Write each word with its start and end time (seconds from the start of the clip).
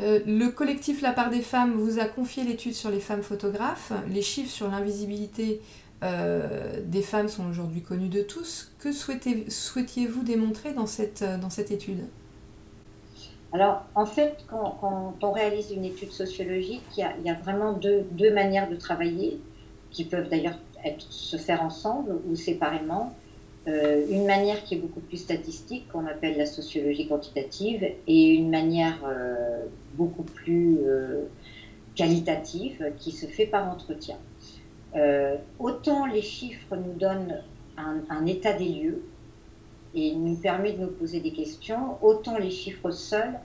Euh, 0.00 0.20
le 0.26 0.48
collectif 0.48 1.02
La 1.02 1.12
part 1.12 1.30
des 1.30 1.42
femmes 1.42 1.72
vous 1.72 1.98
a 1.98 2.04
confié 2.04 2.42
l'étude 2.44 2.74
sur 2.74 2.90
les 2.90 3.00
femmes 3.00 3.22
photographes. 3.22 3.92
Les 4.08 4.22
chiffres 4.22 4.50
sur 4.50 4.68
l'invisibilité 4.68 5.60
euh, 6.02 6.80
des 6.84 7.02
femmes 7.02 7.28
sont 7.28 7.48
aujourd'hui 7.48 7.82
connus 7.82 8.08
de 8.08 8.22
tous. 8.22 8.72
Que 8.78 8.90
souhaitiez-vous 8.92 10.22
démontrer 10.22 10.72
dans 10.72 10.86
cette, 10.86 11.22
euh, 11.22 11.62
étude? 11.70 12.04
Alors, 13.52 13.84
en 13.94 14.04
fait, 14.04 14.44
quand, 14.48 15.14
on 15.22 15.32
réalise 15.32 15.70
une 15.70 15.84
étude 15.84 16.10
sociologique, 16.10 16.82
il 16.96 17.24
y 17.24 17.30
a, 17.30 17.34
vraiment 17.34 17.72
deux, 17.72 18.34
manières 18.34 18.68
de 18.68 18.74
travailler, 18.74 19.40
qui 19.92 20.04
peuvent 20.04 20.28
d'ailleurs 20.28 20.58
se 20.98 21.36
faire 21.36 21.62
ensemble 21.62 22.18
ou 22.28 22.34
séparément. 22.34 23.14
Euh, 23.66 24.04
une 24.10 24.26
manière 24.26 24.62
qui 24.64 24.74
est 24.74 24.78
beaucoup 24.78 25.00
plus 25.00 25.16
statistique, 25.16 25.88
qu'on 25.88 26.06
appelle 26.06 26.36
la 26.36 26.44
sociologie 26.44 27.08
quantitative, 27.08 27.82
et 28.06 28.28
une 28.28 28.50
manière 28.50 28.98
euh, 29.06 29.64
beaucoup 29.94 30.22
plus 30.22 30.78
euh, 30.84 31.24
qualitative 31.94 32.92
qui 32.98 33.10
se 33.10 33.26
fait 33.26 33.46
par 33.46 33.66
entretien. 33.68 34.16
autant 35.58 36.06
les 36.06 36.22
chiffres 36.22 36.76
nous 36.76 36.92
donnent 36.92 37.42
un, 37.76 38.02
un, 38.10 38.26
état 38.26 38.52
des 38.52 38.68
lieux 38.68 39.02
et 39.94 40.14
nous 40.14 40.36
permettent 40.36 40.78
de 40.78 40.84
nous 40.84 40.92
poser 40.92 41.20
des 41.20 41.32
questions, 41.32 41.98
autant 42.02 42.36
les 42.38 42.50
chiffres 42.50 42.90
seuls 42.90 43.38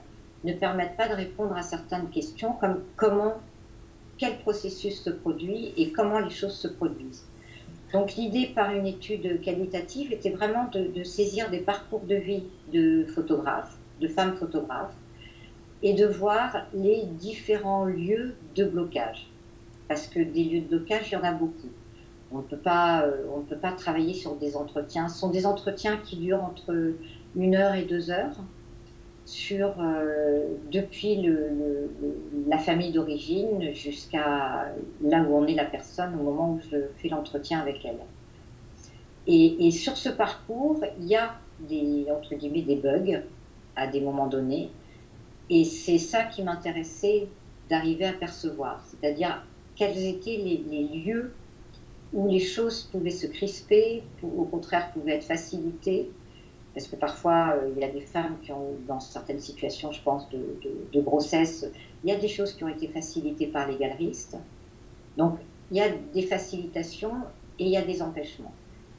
ne 0.44 0.52
permettent 0.52 0.96
pas 0.96 1.08
de 1.08 1.14
répondre 1.14 1.56
à 1.56 1.62
certaines 1.62 2.10
questions 2.10 2.52
comme 2.52 2.82
comment, 2.96 3.34
quel 4.18 4.38
processus 4.40 5.02
se 5.02 5.10
produit 5.10 5.72
et 5.76 5.92
comment 5.92 6.18
les 6.18 6.30
choses 6.30 6.56
se 6.56 6.68
produisent. 6.68 7.24
Donc 7.92 8.14
l'idée 8.14 8.46
par 8.46 8.72
une 8.72 8.86
étude 8.86 9.40
qualitative 9.40 10.12
était 10.12 10.30
vraiment 10.30 10.68
de, 10.72 11.02
saisir 11.02 11.50
des 11.50 11.58
parcours 11.58 12.00
de 12.00 12.14
vie 12.14 12.44
de 12.72 13.04
photographes, 13.04 13.76
de 14.00 14.06
femmes 14.06 14.36
photographes, 14.36 14.94
et 15.82 15.94
de 15.94 16.06
voir 16.06 16.66
les 16.74 17.04
différents 17.06 17.84
lieux 17.84 18.34
de 18.54 18.64
blocage. 18.64 19.26
Parce 19.88 20.06
que 20.06 20.20
des 20.20 20.44
lieux 20.44 20.60
de 20.60 20.76
blocage, 20.76 21.10
il 21.10 21.14
y 21.14 21.16
en 21.16 21.24
a 21.24 21.32
beaucoup. 21.32 21.70
On 22.30 22.38
ne 22.38 22.42
peut 22.42 22.56
pas, 22.56 23.02
euh, 23.02 23.24
on 23.34 23.40
peut 23.40 23.56
pas 23.56 23.72
travailler 23.72 24.14
sur 24.14 24.36
des 24.36 24.56
entretiens. 24.56 25.08
Ce 25.08 25.18
sont 25.18 25.30
des 25.30 25.46
entretiens 25.46 25.96
qui 25.96 26.16
durent 26.16 26.44
entre 26.44 26.94
une 27.34 27.56
heure 27.56 27.74
et 27.74 27.82
deux 27.82 28.10
heures 28.10 28.36
sur 29.30 29.76
euh, 29.78 30.44
depuis 30.72 31.22
le, 31.22 31.88
la 32.48 32.58
famille 32.58 32.90
d'origine 32.90 33.72
jusqu'à 33.72 34.72
là 35.02 35.22
où 35.22 35.36
on 35.36 35.46
est 35.46 35.54
la 35.54 35.64
personne 35.64 36.18
au 36.18 36.22
moment 36.24 36.54
où 36.54 36.60
je 36.70 36.78
fais 36.96 37.08
l'entretien 37.08 37.60
avec 37.60 37.84
elle. 37.84 38.00
Et, 39.26 39.70
sur 39.70 39.96
ce 39.96 40.08
parcours, 40.08 40.82
il 40.98 41.06
y 41.06 41.14
a 41.14 41.36
des, 41.60 42.06
entre 42.10 42.34
guillemets, 42.34 42.62
des 42.62 42.74
bugs 42.74 43.22
à 43.76 43.86
des 43.86 44.00
moments 44.00 44.26
donnés. 44.26 44.70
Et 45.48 45.64
c'est 45.64 45.98
ça 45.98 46.24
qui 46.24 46.42
m'intéressait 46.42 47.28
d'arriver 47.68 48.06
à 48.06 48.12
percevoir, 48.12 48.84
c'est-à-dire 48.84 49.44
quels 49.76 50.04
étaient 50.04 50.36
les, 50.36 50.64
les, 50.68 50.82
lieux 50.88 51.32
où 52.12 52.28
les 52.28 52.40
choses 52.40 52.88
pouvaient 52.90 53.10
se 53.10 53.28
crisper, 53.28 54.02
ou 54.24 54.42
au 54.42 54.44
contraire 54.46 54.90
pouvaient 54.92 55.14
être 55.14 55.24
facilitées, 55.24 56.10
parce 56.74 56.86
que 56.86 56.96
parfois, 56.96 57.54
euh, 57.54 57.72
il 57.74 57.80
y 57.80 57.84
a 57.84 57.88
des 57.88 58.00
femmes 58.00 58.36
qui 58.42 58.52
ont, 58.52 58.76
dans 58.86 59.00
certaines 59.00 59.40
situations, 59.40 59.90
je 59.92 60.00
pense, 60.02 60.28
de, 60.30 61.00
grossesse, 61.00 61.66
il 62.04 62.10
y 62.10 62.12
a 62.12 62.18
des 62.18 62.28
choses 62.28 62.52
qui 62.52 62.64
ont 62.64 62.68
été 62.68 62.88
facilitées 62.88 63.48
par 63.48 63.68
les 63.68 63.76
galeristes. 63.76 64.36
Donc, 65.16 65.38
il 65.70 65.76
y 65.76 65.80
a 65.80 65.88
des 66.14 66.22
facilitations 66.22 67.14
et 67.58 67.64
il 67.64 67.70
y 67.70 67.76
a 67.76 67.82
des 67.82 68.02
empêchements. 68.02 68.52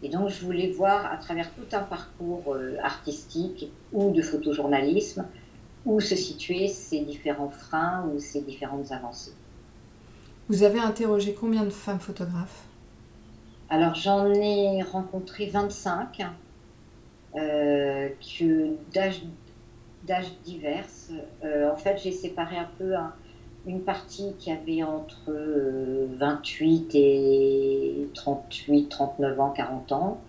Et 0.03 0.09
donc, 0.09 0.29
je 0.29 0.43
voulais 0.43 0.71
voir 0.71 1.11
à 1.11 1.17
travers 1.17 1.49
tout 1.53 1.75
un 1.75 1.83
parcours 1.83 2.55
euh, 2.55 2.77
artistique 2.83 3.71
ou 3.93 4.11
de 4.11 4.21
photojournalisme 4.21 5.25
où 5.85 5.99
se 5.99 6.15
situaient 6.15 6.67
ces 6.67 7.01
différents 7.01 7.49
freins 7.49 8.07
ou 8.13 8.19
ces 8.19 8.41
différentes 8.41 8.91
avancées. 8.91 9.33
Vous 10.49 10.63
avez 10.63 10.79
interrogé 10.79 11.33
combien 11.33 11.63
de 11.63 11.69
femmes 11.69 11.99
photographes? 11.99 12.65
Alors, 13.69 13.95
j'en 13.95 14.31
ai 14.33 14.83
rencontré 14.83 15.47
25 15.47 16.23
euh, 17.35 18.09
d'âge 18.93 20.31
divers. 20.43 20.85
Euh, 21.43 21.71
en 21.71 21.75
fait, 21.75 21.97
j'ai 22.03 22.11
séparé 22.11 22.57
un 22.57 22.69
peu 22.77 22.93
une 23.65 23.81
partie 23.81 24.33
qui 24.39 24.51
avait 24.51 24.83
entre 24.83 25.31
28 26.17 26.95
euh, 26.95 26.97
et 26.97 28.07
38, 28.13 28.89
39 28.89 29.39
ans, 29.39 29.51
40 29.51 29.91
ans, 29.91 30.21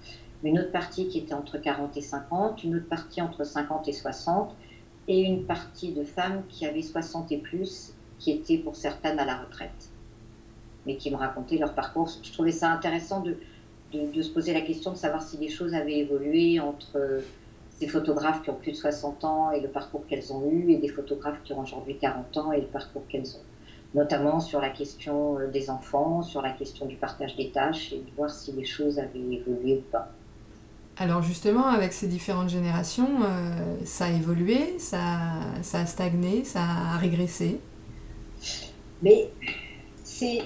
une 0.45 0.59
autre 0.59 0.73
partie 0.73 1.09
qui 1.09 1.19
était 1.19 1.35
entre 1.35 1.59
40 1.59 1.97
et 1.97 2.01
50, 2.01 2.65
une 2.65 2.77
autre 2.77 2.89
partie 2.89 3.23
entre 3.23 3.45
50 3.45 3.89
et 3.89 3.93
60, 3.93 4.55
et 5.09 5.21
une 5.21 5.45
partie 5.45 5.93
de 5.93 6.05
femmes 6.05 6.43
qui 6.49 6.67
avaient 6.67 6.83
60 6.83 7.33
et 7.33 7.39
plus, 7.39 7.95
qui 8.19 8.31
étaient 8.31 8.59
pour 8.59 8.77
certaines 8.77 9.19
à 9.19 9.25
la 9.25 9.37
retraite, 9.37 9.91
mais 10.87 10.97
qui 10.97 11.11
me 11.11 11.17
racontaient 11.17 11.59
leur 11.59 11.75
parcours. 11.75 12.09
Je 12.23 12.33
trouvais 12.33 12.53
ça 12.53 12.71
intéressant 12.71 13.21
de, 13.21 13.37
de, 13.93 14.23
se 14.23 14.31
poser 14.31 14.53
la 14.53 14.61
question 14.61 14.93
de 14.93 14.97
savoir 14.97 15.23
si 15.23 15.37
les 15.37 15.49
choses 15.49 15.75
avaient 15.75 15.99
évolué 15.99 16.61
entre 16.61 16.97
euh, 16.97 17.21
ces 17.79 17.87
photographes 17.87 18.43
qui 18.43 18.51
ont 18.51 18.55
plus 18.55 18.73
de 18.73 18.77
60 18.77 19.25
ans 19.25 19.51
et 19.51 19.61
le 19.61 19.69
parcours 19.69 20.07
qu'elles 20.07 20.33
ont 20.33 20.49
eu, 20.51 20.71
et 20.73 20.79
des 20.79 20.89
photographes 20.89 21.43
qui 21.45 21.53
ont 21.53 21.61
aujourd'hui 21.61 21.97
40 21.99 22.37
ans 22.39 22.53
et 22.53 22.61
le 22.61 22.67
parcours 22.67 23.03
qu'elles 23.09 23.37
ont. 23.37 23.45
Notamment 23.95 24.41
sur 24.41 24.61
la 24.61 24.71
question 24.71 25.39
euh, 25.39 25.49
des 25.49 25.71
enfants, 25.71 26.23
sur 26.23 26.43
la 26.43 26.51
question 26.51 26.87
du 26.87 26.97
partage 26.97 27.37
des 27.37 27.51
tâches, 27.51 27.93
et 27.93 27.99
de 27.99 28.11
voir 28.17 28.31
si 28.31 28.53
les 28.53 28.65
choses 28.65 28.99
avaient 28.99 29.19
évolué 29.19 29.79
ou 29.79 29.91
pas. 29.91 30.11
Alors 30.99 31.23
justement, 31.23 31.67
avec 31.67 31.93
ces 31.93 32.07
différentes 32.07 32.51
générations, 32.51 33.23
euh, 33.23 33.77
ça 33.85 34.07
a 34.07 34.11
évolué, 34.11 34.79
ça, 34.79 35.41
ça 35.63 35.81
a 35.81 35.87
stagné, 35.87 36.45
ça 36.45 36.61
a 36.61 36.99
régressé? 36.99 37.61
Mais 39.03 39.31
c'est 40.05 40.43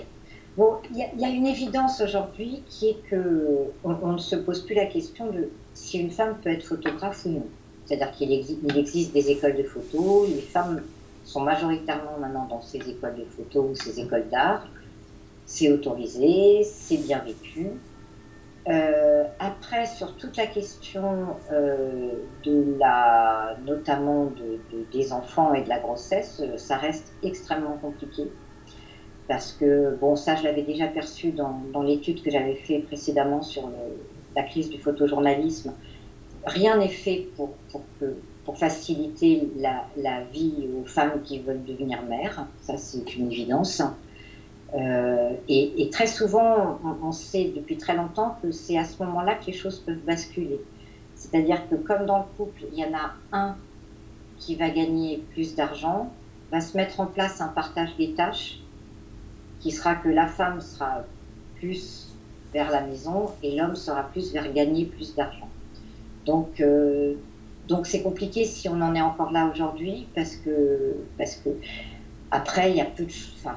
Bon, 0.56 0.78
il 0.90 0.96
y, 0.96 1.24
a 1.24 1.28
une 1.28 1.46
évidence 1.46 2.00
aujourd'hui 2.00 2.62
qui 2.66 2.88
est 2.88 3.02
que 3.10 3.66
on, 3.84 4.12
ne 4.12 4.18
se 4.18 4.36
pose 4.36 4.64
plus 4.64 4.74
la 4.74 4.86
question 4.86 5.30
de 5.30 5.50
si 5.74 5.98
une 5.98 6.10
femme 6.10 6.38
peut 6.42 6.48
être 6.48 6.64
photographe 6.64 7.26
ou 7.26 7.30
non. 7.30 7.46
C'est-à-dire 7.84 8.10
qu'il 8.12 8.32
existe 8.32 9.12
des 9.12 9.30
écoles 9.30 9.56
de 9.56 9.64
photo, 9.64 10.24
les 10.26 10.40
femmes 10.40 10.80
sont 11.24 11.42
majoritairement 11.42 12.18
maintenant 12.18 12.46
dans 12.48 12.62
ces 12.62 12.78
écoles 12.78 13.16
de 13.16 13.24
photo 13.24 13.68
ou 13.70 13.74
ces 13.74 14.00
écoles 14.00 14.28
d'art. 14.30 14.66
C'est 15.44 15.70
autorisé, 15.70 16.62
c'est 16.64 17.04
bien 17.04 17.18
vécu. 17.18 17.72
Euh, 18.68 19.24
après, 19.38 19.84
sur 19.84 20.16
toute 20.16 20.38
la 20.38 20.46
question 20.46 21.36
euh, 21.52 22.12
de 22.44 22.76
la, 22.80 23.58
notamment 23.66 24.32
des 24.90 25.12
enfants 25.12 25.52
et 25.52 25.62
de 25.62 25.68
la 25.68 25.80
grossesse, 25.80 26.42
ça 26.56 26.78
reste 26.78 27.12
extrêmement 27.22 27.76
compliqué 27.76 28.30
parce 29.28 29.52
que, 29.52 29.96
bon, 30.00 30.16
ça, 30.16 30.36
je 30.36 30.44
l'avais 30.44 30.62
déjà 30.62 30.86
perçu 30.86 31.32
dans, 31.32 31.82
l'étude 31.82 32.22
que 32.22 32.30
j'avais 32.30 32.54
fait 32.54 32.78
précédemment 32.78 33.42
sur 33.42 33.68
la 34.34 34.42
crise 34.42 34.70
du 34.70 34.78
photojournalisme. 34.78 35.72
Rien 36.44 36.78
n'est 36.78 36.88
fait 36.88 37.26
pour, 37.36 37.50
faciliter 38.54 39.48
la, 39.56 40.22
vie 40.32 40.68
aux 40.80 40.86
femmes 40.86 41.20
qui 41.24 41.40
veulent 41.40 41.64
devenir 41.64 42.02
mères, 42.02 42.46
ça 42.62 42.76
c'est 42.76 43.16
une 43.16 43.30
évidence. 43.32 43.82
Euh, 44.74 45.32
et, 45.48 45.88
très 45.90 46.06
souvent, 46.06 46.78
on, 47.02 47.12
sait 47.12 47.52
depuis 47.54 47.76
très 47.76 47.96
longtemps 47.96 48.36
que 48.42 48.52
c'est 48.52 48.78
à 48.78 48.84
ce 48.84 49.02
moment-là 49.02 49.34
que 49.34 49.46
les 49.46 49.52
choses 49.52 49.80
peuvent 49.80 50.04
basculer. 50.06 50.60
C'est-à-dire 51.14 51.68
que 51.68 51.74
comme 51.76 52.06
dans 52.06 52.18
le 52.18 52.24
couple, 52.36 52.62
il 52.72 52.78
y 52.78 52.84
en 52.84 52.94
a 52.94 53.14
un 53.32 53.56
qui 54.38 54.54
va 54.54 54.68
gagner 54.68 55.24
plus 55.32 55.54
d'argent, 55.54 56.10
va 56.52 56.60
se 56.60 56.76
mettre 56.76 57.00
en 57.00 57.06
place 57.06 57.40
un 57.40 57.48
partage 57.48 57.96
des 57.96 58.12
tâches 58.12 58.60
qui 59.60 59.70
sera 59.70 59.94
que 59.94 60.08
la 60.08 60.26
femme 60.26 60.60
sera 60.60 61.04
plus 61.56 62.08
vers 62.52 62.70
la 62.70 62.80
maison 62.82 63.30
et 63.42 63.56
l'homme 63.56 63.76
sera 63.76 64.04
plus 64.04 64.32
vers 64.32 64.52
gagner 64.52 64.84
plus 64.84 65.14
d'argent. 65.14 65.48
Donc, 66.24 66.60
euh, 66.60 67.14
c'est 67.84 68.02
compliqué 68.02 68.44
si 68.44 68.68
on 68.68 68.80
en 68.80 68.94
est 68.94 69.00
encore 69.00 69.32
là 69.32 69.50
aujourd'hui 69.52 70.06
parce 70.14 70.36
que, 70.36 70.96
après, 72.30 72.70
il 72.70 72.76
y 72.76 72.80
a 72.80 72.84
plus 72.84 73.06
de. 73.06 73.12
Enfin, 73.38 73.56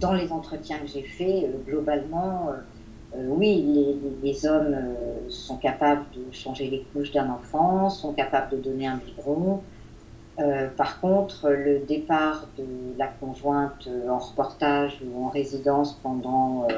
dans 0.00 0.12
les 0.12 0.30
entretiens 0.32 0.78
que 0.78 0.88
j'ai 0.88 1.02
faits, 1.02 1.44
euh, 1.44 1.52
globalement, 1.66 2.50
euh, 3.14 3.26
oui, 3.28 3.64
les, 3.74 3.96
les 4.22 4.46
hommes 4.46 4.76
sont 5.28 5.56
capables 5.56 6.04
de 6.14 6.32
changer 6.32 6.68
les 6.68 6.84
couches 6.92 7.12
d'un 7.12 7.30
enfant, 7.30 7.88
sont 7.88 8.12
capables 8.12 8.50
de 8.50 8.56
donner 8.58 8.86
un 8.86 8.96
biberon, 8.96 9.62
euh, 10.38 10.68
par 10.68 11.00
contre, 11.00 11.48
le 11.48 11.78
départ 11.78 12.46
de 12.58 12.64
la 12.98 13.06
conjointe 13.06 13.88
en 14.08 14.18
reportage 14.18 14.98
ou 15.02 15.24
en 15.24 15.28
résidence 15.28 15.94
pendant 16.02 16.68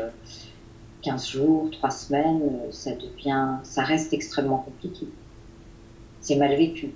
15 1.03 1.23
euh, 1.23 1.39
jours, 1.39 1.71
3 1.73 1.91
semaines, 1.91 2.43
euh, 2.43 2.71
ça 2.71 2.93
devient, 2.93 3.57
ça 3.65 3.83
reste 3.83 4.13
extrêmement 4.13 4.59
compliqué. 4.59 5.09
C'est 6.21 6.37
mal 6.37 6.55
vécu. 6.55 6.93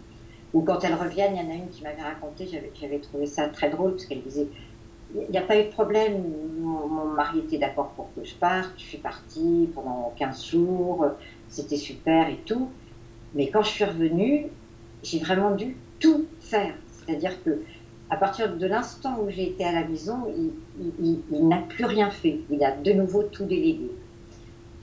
Ou 0.55 0.61
quand 0.63 0.85
elles 0.85 0.95
reviennent, 0.95 1.35
il 1.35 1.43
y 1.43 1.47
en 1.47 1.51
a 1.51 1.55
une 1.55 1.69
qui 1.71 1.83
m'avait 1.83 2.03
raconté, 2.03 2.49
j'avais 2.81 2.99
trouvé 2.99 3.27
ça 3.27 3.49
très 3.49 3.71
drôle 3.71 3.93
parce 3.93 4.05
qu'elle 4.05 4.23
disait 4.23 4.49
il 5.15 5.31
n'y 5.31 5.39
a 5.39 5.43
pas 5.43 5.59
eu 5.59 5.65
de 5.65 5.71
problème, 5.71 6.23
mon, 6.61 6.89
mon 6.89 7.05
mari 7.05 7.41
était 7.41 7.59
d'accord 7.59 7.91
pour 7.97 8.09
que 8.15 8.25
je 8.25 8.35
parte, 8.35 8.73
je 8.79 8.83
suis 8.83 8.99
partie 8.99 9.69
pendant 9.75 10.13
15 10.17 10.45
jours, 10.47 11.07
c'était 11.49 11.77
super 11.77 12.29
et 12.31 12.39
tout. 12.47 12.71
Mais 13.35 13.51
quand 13.51 13.63
je 13.63 13.69
suis 13.69 13.85
revenue, 13.85 14.47
j'ai 15.03 15.19
vraiment 15.19 15.55
dû 15.55 15.77
tout 16.03 16.27
C'est-à-dire 16.53 17.43
que 17.43 17.63
à 18.13 18.17
partir 18.17 18.55
de 18.55 18.67
l'instant 18.67 19.19
où 19.23 19.31
j'ai 19.31 19.49
été 19.49 19.65
à 19.65 19.73
la 19.73 19.89
maison, 19.89 20.27
il, 20.29 21.49
n'a 21.49 21.63
plus 21.63 21.87
rien 21.87 22.11
fait. 22.11 22.41
Il 22.51 22.63
a 22.63 22.77
de 22.77 22.93
nouveau 22.93 23.23
tout 23.23 23.47
délégué. 23.47 23.91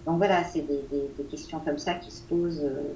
Donc 0.07 0.17
voilà, 0.17 0.43
c'est 0.43 0.61
des, 0.63 0.83
questions 1.29 1.59
comme 1.59 1.77
ça 1.77 1.93
qui 1.93 2.09
se 2.09 2.23
posent. 2.23 2.63
Euh. 2.63 2.93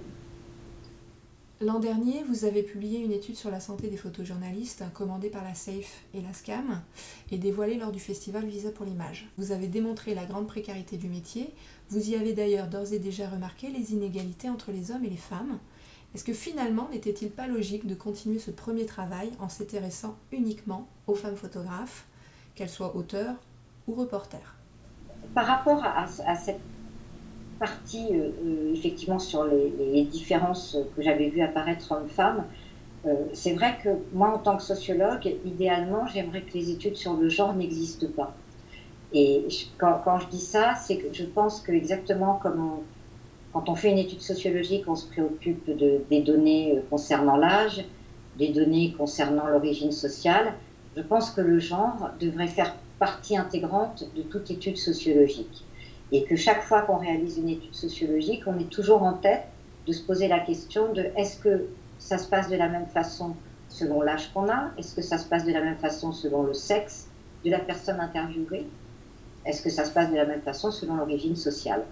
L'an 1.62 1.80
dernier, 1.80 2.24
vous 2.28 2.46
avez 2.46 2.64
publié 2.64 3.00
une 3.00 3.12
étude 3.12 3.36
sur 3.36 3.52
la 3.52 3.60
santé 3.60 3.90
des 3.90 3.96
photojournalistes 3.96 4.84
commandée 4.96 5.30
par 5.30 5.44
la 5.44 5.54
SAFE 5.54 6.02
et 6.16 6.22
la 6.22 6.34
SCAM 6.34 6.82
et 7.32 7.38
dévoilée 7.38 7.78
lors 7.78 7.92
du 7.92 8.00
festival 8.00 8.46
Visa 8.46 8.72
pour 8.72 8.88
l'image. 8.88 9.30
Vous 9.38 9.52
avez 9.52 9.68
démontré 9.68 10.16
la 10.16 10.26
grande 10.26 10.48
précarité 10.48 10.98
du 10.98 11.10
métier. 11.10 11.54
Vous 11.90 12.10
y 12.10 12.16
avez 12.16 12.34
d'ailleurs 12.34 12.68
d'ores 12.68 12.92
et 12.92 13.00
déjà 13.00 13.30
remarqué 13.30 13.70
les 13.70 13.94
inégalités 13.94 14.50
entre 14.50 14.72
les 14.72 14.90
hommes 14.90 15.06
et 15.06 15.12
les 15.12 15.16
femmes. 15.16 15.60
Est-ce 16.14 16.24
que 16.24 16.34
finalement 16.34 16.90
n'était-il 16.92 17.32
pas 17.32 17.48
logique 17.48 17.88
de 17.88 17.96
continuer 17.96 18.38
ce 18.38 18.52
premier 18.52 18.86
travail 18.86 19.32
en 19.40 19.50
s'intéressant 19.50 20.16
uniquement 20.32 20.88
aux 21.08 21.16
femmes 21.16 21.36
photographes, 21.36 22.06
qu'elles 22.56 22.70
soient 22.70 22.96
auteurs 22.96 23.36
ou 23.88 23.96
reporters? 23.96 24.56
Par 25.34 25.48
rapport 25.48 25.84
à, 25.84 26.06
cette 26.36 26.60
partie, 27.58 28.08
euh, 28.12 28.30
euh, 28.46 28.74
effectivement, 28.74 29.18
sur 29.18 29.46
les, 29.46 30.04
différences 30.04 30.78
que 30.96 31.02
j'avais 31.02 31.30
vues 31.30 31.42
apparaître 31.42 31.92
hommes-femmes, 31.92 32.46
euh, 33.06 33.16
c'est 33.34 33.54
vrai 33.54 33.80
que 33.84 33.90
moi, 34.14 34.30
en 34.30 34.38
tant 34.38 34.56
que 34.58 34.64
sociologue, 34.64 35.36
idéalement, 35.46 36.06
j'aimerais 36.08 36.42
que 36.44 36.54
les 36.54 36.70
études 36.70 36.96
sur 36.96 37.16
le 37.16 37.28
genre 37.28 37.54
n'existent 37.56 38.08
pas. 38.16 38.36
Et 39.14 39.48
quand, 39.78 40.20
je 40.20 40.28
dis 40.28 40.40
ça, 40.40 40.76
c'est 40.76 40.98
que 40.98 41.14
je 41.14 41.24
pense 41.24 41.62
que 41.62 41.72
exactement 41.72 42.40
comme 42.42 42.80
quand 43.54 43.70
on 43.70 43.76
fait 43.76 43.92
une 43.92 44.00
étude 44.00 44.22
sociologique, 44.22 44.86
on 44.88 44.96
se 44.96 45.08
préoccupe 45.08 45.66
de, 45.68 46.02
des 46.10 46.22
données 46.22 46.76
euh, 46.76 46.82
concernant 46.90 47.38
l'âge, 47.38 47.86
des 48.38 48.50
données 48.50 48.94
concernant 48.98 49.46
l'origine 49.48 49.92
sociale. 49.92 50.54
Je 50.98 51.02
pense 51.02 51.30
que 51.30 51.42
le 51.42 51.60
genre 51.60 52.10
devrait 52.20 52.48
faire 52.48 52.76
partie 52.98 53.38
intégrante 53.38 54.06
de 54.16 54.24
toute 54.24 54.50
étude 54.50 54.78
sociologique. 54.78 55.64
Et 56.12 56.24
que 56.24 56.36
chaque 56.36 56.64
fois 56.64 56.82
qu'on 56.82 56.98
réalise 56.98 57.38
une 57.38 57.50
étude 57.50 57.74
sociologique, 57.76 58.44
on 58.48 58.58
est 58.60 58.70
toujours 58.70 59.04
en 59.04 59.14
tête 59.14 59.44
de 59.88 59.94
se 59.94 60.02
poser 60.02 60.28
la 60.28 60.40
question 60.40 60.92
de 60.92 61.06
est-ce 61.16 61.38
que 61.38 61.68
ça 62.00 62.18
se 62.18 62.28
passe 62.28 62.50
de 62.50 62.56
la 62.56 62.70
même 62.70 62.88
façon 62.88 63.36
selon 63.70 64.02
l'âge 64.02 64.32
qu'on 64.34 64.50
a? 64.50 64.72
Est-ce 64.78 64.96
que 64.96 65.02
ça 65.02 65.18
se 65.18 65.28
passe 65.28 65.46
de 65.46 65.52
la 65.52 65.62
même 65.62 65.78
façon 65.78 66.12
selon 66.12 66.44
le 66.44 66.54
sexe 66.54 67.08
de 67.46 67.52
la 67.52 67.60
personne 67.60 68.00
interviewée? 68.00 68.66
Est-ce 69.46 69.62
que 69.62 69.70
ça 69.70 69.86
se 69.86 69.92
passe 69.92 70.10
de 70.10 70.16
la 70.16 70.26
même 70.26 70.42
façon 70.42 70.72
selon 70.72 70.96
l'origine 70.96 71.36
sociale? 71.36 71.84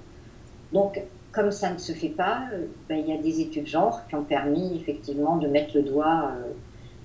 Donc, 0.72 1.02
comme 1.32 1.52
ça 1.52 1.72
ne 1.72 1.78
se 1.78 1.94
fait 1.94 2.10
pas, 2.10 2.44
euh, 2.54 2.66
ben, 2.90 2.98
il 2.98 3.14
y 3.14 3.18
a 3.18 3.22
des 3.22 3.42
études 3.42 3.68
genre 3.68 4.02
qui 4.08 4.16
ont 4.16 4.24
permis 4.24 4.76
effectivement 4.76 5.38
de 5.38 5.48
mettre 5.48 5.76
le 5.76 5.84
doigt 5.84 6.32
euh, 6.36 6.52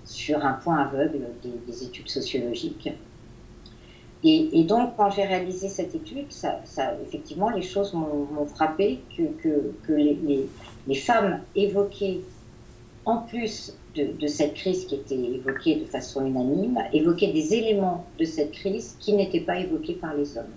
sur 0.04 0.44
un 0.44 0.54
point 0.54 0.78
aveugle 0.78 1.26
des, 1.66 1.84
études 1.84 2.08
sociologiques. 2.08 2.90
Et, 4.24 4.64
donc, 4.64 4.96
quand 4.96 5.10
j'ai 5.10 5.24
réalisé 5.24 5.68
cette 5.68 5.94
étude, 5.94 6.26
effectivement, 7.06 7.50
les 7.50 7.62
choses 7.62 7.94
m'ont 7.94 8.46
frappé 8.46 9.00
que, 9.16 9.94
les, 9.96 10.94
femmes 10.96 11.42
évoquaient, 11.54 12.22
en 13.04 13.18
plus 13.18 13.76
de, 13.94 14.26
cette 14.26 14.54
crise 14.54 14.86
qui 14.86 14.96
était 14.96 15.14
évoquée 15.14 15.76
de 15.76 15.84
façon 15.84 16.26
unanime, 16.26 16.78
évoquaient 16.92 17.32
des 17.32 17.54
éléments 17.54 18.04
de 18.18 18.24
cette 18.24 18.50
crise 18.50 18.96
qui 18.98 19.12
n'étaient 19.12 19.40
pas 19.40 19.60
évoqués 19.60 19.94
par 19.94 20.14
les 20.14 20.36
hommes. 20.36 20.54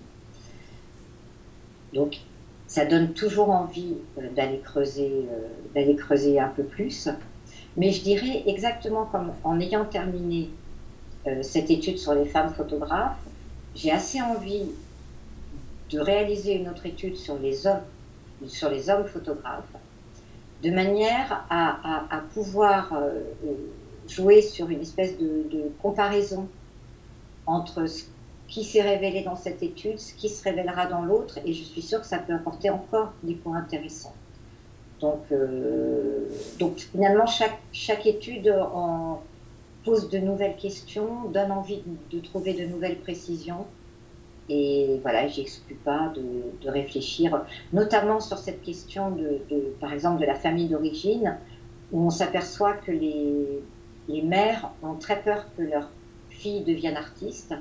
Ça 2.70 2.84
donne 2.84 3.14
toujours 3.14 3.50
envie 3.50 3.96
euh, 4.16 4.30
d'aller 4.36 4.60
creuser, 4.60 5.26
euh, 5.28 5.48
d'aller 5.74 5.96
creuser 5.96 6.38
un 6.38 6.50
peu 6.50 6.62
plus. 6.62 7.08
Mais 7.76 7.90
je 7.90 8.00
dirais 8.00 8.44
exactement 8.46 9.06
comme 9.06 9.32
en 9.42 9.58
ayant 9.58 9.84
terminé 9.84 10.50
euh, 11.26 11.42
cette 11.42 11.68
étude 11.68 11.98
sur 11.98 12.14
les 12.14 12.26
femmes 12.26 12.54
photographes, 12.54 13.18
j'ai 13.74 13.90
assez 13.90 14.22
envie 14.22 14.66
de 15.90 15.98
réaliser 15.98 16.54
une 16.54 16.68
autre 16.68 16.86
étude 16.86 17.16
sur 17.16 17.36
les 17.40 17.66
hommes, 17.66 17.82
sur 18.46 18.70
les 18.70 18.88
hommes 18.88 19.04
photographes, 19.04 19.74
de 20.62 20.70
manière 20.70 21.44
à, 21.50 22.22
pouvoir 22.34 22.92
jouer 24.06 24.42
sur 24.42 24.68
une 24.70 24.80
espèce 24.80 25.18
de, 25.18 25.48
de 25.50 25.72
comparaison 25.82 26.48
entre 27.46 27.86
ce 27.86 28.04
qui 28.50 28.64
s'est 28.64 28.82
révélé 28.82 29.22
dans 29.22 29.36
cette 29.36 29.62
étude, 29.62 29.98
ce 29.98 30.12
qui 30.12 30.28
se 30.28 30.42
révélera 30.42 30.86
dans 30.86 31.02
l'autre, 31.02 31.38
et 31.46 31.52
je 31.52 31.62
suis 31.62 31.82
sûre 31.82 32.00
que 32.00 32.06
ça 32.06 32.18
peut 32.18 32.34
apporter 32.34 32.68
encore 32.68 33.12
des 33.22 33.34
points 33.34 33.56
intéressants. 33.56 34.14
Donc, 35.00 35.22
euh, 35.32 36.28
donc 36.58 36.78
finalement, 36.78 37.26
chaque, 37.26 37.58
chaque 37.72 38.06
étude 38.06 38.52
pose 39.84 40.10
de 40.10 40.18
nouvelles 40.18 40.56
questions, 40.56 41.28
donne 41.32 41.52
envie 41.52 41.82
de, 42.10 42.18
trouver 42.18 42.52
de 42.52 42.66
nouvelles 42.66 42.98
précisions. 42.98 43.66
Et 44.48 44.98
voilà, 45.02 45.28
j'exclus 45.28 45.76
pas 45.76 46.12
de, 46.14 46.22
de, 46.60 46.68
réfléchir, 46.68 47.44
notamment 47.72 48.18
sur 48.18 48.36
cette 48.36 48.62
question 48.62 49.12
de, 49.12 49.40
de 49.48 49.74
par 49.80 49.92
exemple, 49.92 50.20
de 50.20 50.26
la 50.26 50.34
famille 50.34 50.68
d'origine, 50.68 51.38
où 51.92 52.04
on 52.04 52.10
s'aperçoit 52.10 52.74
que 52.74 52.90
les, 52.90 53.62
les 54.08 54.22
mères 54.22 54.70
ont 54.82 54.96
très 54.96 55.22
peur 55.22 55.46
que 55.56 55.62
leurs 55.62 55.88
filles 56.30 56.64
deviennent 56.64 56.96
artistes 56.96 57.54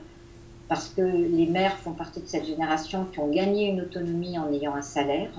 parce 0.70 0.90
que 0.90 1.02
les 1.02 1.48
mères 1.48 1.78
font 1.78 1.94
partie 1.94 2.22
de 2.22 2.28
cette 2.28 2.46
génération 2.46 3.06
qui 3.12 3.20
ont 3.20 3.30
gagné 3.30 3.68
une 3.68 3.82
autonomie 3.82 4.38
en 4.38 4.54
ayant 4.54 4.76
un 4.76 4.84
salaire, 4.84 5.32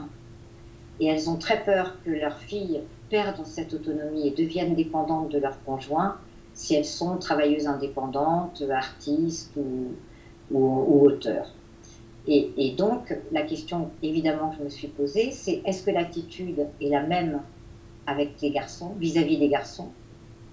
et 0.99 1.07
elles 1.07 1.31
ont 1.31 1.37
très 1.37 1.63
peur 1.63 1.97
que 2.05 2.11
leurs 2.11 2.39
filles 2.39 2.81
perdent 3.09 3.47
cette 3.47 3.73
autonomie 3.73 4.27
et 4.27 4.33
deviennent 4.33 4.75
dépendantes 4.75 5.31
de 5.31 5.39
leur 5.39 5.63
conjoint 5.65 6.17
si 6.53 6.75
elles 6.75 6.85
sont 6.85 7.17
travailleuses 7.17 7.69
indépendantes, 7.69 8.63
artistes 8.71 9.53
ou, 9.57 9.95
ou, 10.51 11.07
auteurs. 11.07 11.55
Et, 12.27 12.75
donc, 12.77 13.17
la 13.33 13.43
question 13.43 13.91
évidemment 14.03 14.51
que 14.51 14.59
je 14.59 14.65
me 14.65 14.69
suis 14.69 14.89
posée, 14.89 15.31
c'est 15.31 15.63
est-ce 15.65 15.83
que 15.83 15.91
l'attitude 15.91 16.67
est 16.81 16.89
la 16.89 17.03
même 17.03 17.41
avec 18.07 18.41
les 18.43 18.51
garçons, 18.51 18.95
vis-à-vis 18.99 19.37
-vis 19.37 19.41
des 19.41 19.49
garçons, 19.49 19.89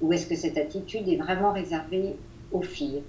ou 0.02 0.14
est-ce 0.14 0.28
que 0.28 0.36
cette 0.36 0.58
attitude 0.58 1.08
est 1.10 1.18
vraiment 1.18 1.52
réservée 1.52 2.16
aux 2.52 2.62
filles? 2.62 3.02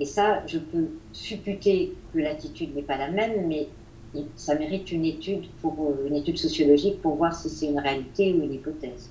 Et 0.00 0.06
ça, 0.06 0.42
je 0.46 0.58
peux 0.58 0.88
supputer 1.12 1.92
que 2.12 2.18
l'attitude 2.18 2.74
n'est 2.74 2.82
pas 2.82 2.96
la 2.96 3.10
même, 3.10 3.46
mais 3.46 3.68
ça 4.34 4.54
mérite 4.54 4.90
une 4.92 5.04
étude, 5.04 5.44
pour, 5.60 5.76
euh, 5.78 6.08
une 6.08 6.16
étude 6.16 6.38
sociologique 6.38 7.00
pour 7.02 7.16
voir 7.16 7.34
si 7.34 7.50
c'est 7.50 7.66
une 7.66 7.78
réalité 7.78 8.32
ou 8.32 8.42
une 8.42 8.54
hypothèse. 8.54 9.10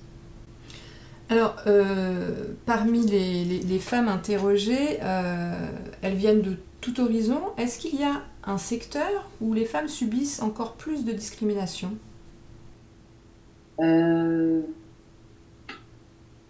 Alors, 1.28 1.54
euh, 1.68 2.54
parmi 2.66 3.06
les, 3.06 3.78
femmes 3.78 4.08
interrogées, 4.08 4.98
euh, 5.00 5.68
elles 6.02 6.16
viennent 6.16 6.42
de 6.42 6.56
tout 6.80 7.00
horizon. 7.00 7.40
Est-ce 7.56 7.78
qu'il 7.78 7.98
y 7.98 8.02
a 8.02 8.22
un 8.44 8.58
secteur 8.58 9.30
où 9.40 9.54
les 9.54 9.66
femmes 9.66 9.86
subissent 9.86 10.42
encore 10.42 10.72
plus 10.72 11.04
de 11.04 11.12
discrimination? 11.12 11.92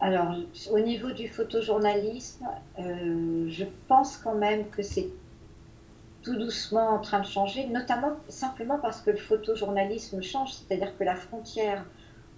Alors, 0.00 0.35
au 0.71 0.78
niveau 0.80 1.11
du 1.11 1.28
photojournalisme, 1.28 2.47
euh, 2.78 3.47
je 3.49 3.64
pense 3.87 4.16
quand 4.16 4.35
même 4.35 4.69
que 4.71 4.83
c'est 4.83 5.09
tout 6.23 6.37
doucement 6.37 6.88
en 6.88 6.99
train 7.00 7.21
de 7.21 7.26
changer, 7.26 7.66
notamment 7.66 8.12
simplement 8.28 8.78
parce 8.78 9.02
que 9.02 9.11
le 9.11 9.19
photojournalisme 9.19 10.23
change, 10.23 10.54
c'est-à-dire 10.54 10.97
que 10.97 11.04
la 11.04 11.16
frontière 11.16 11.85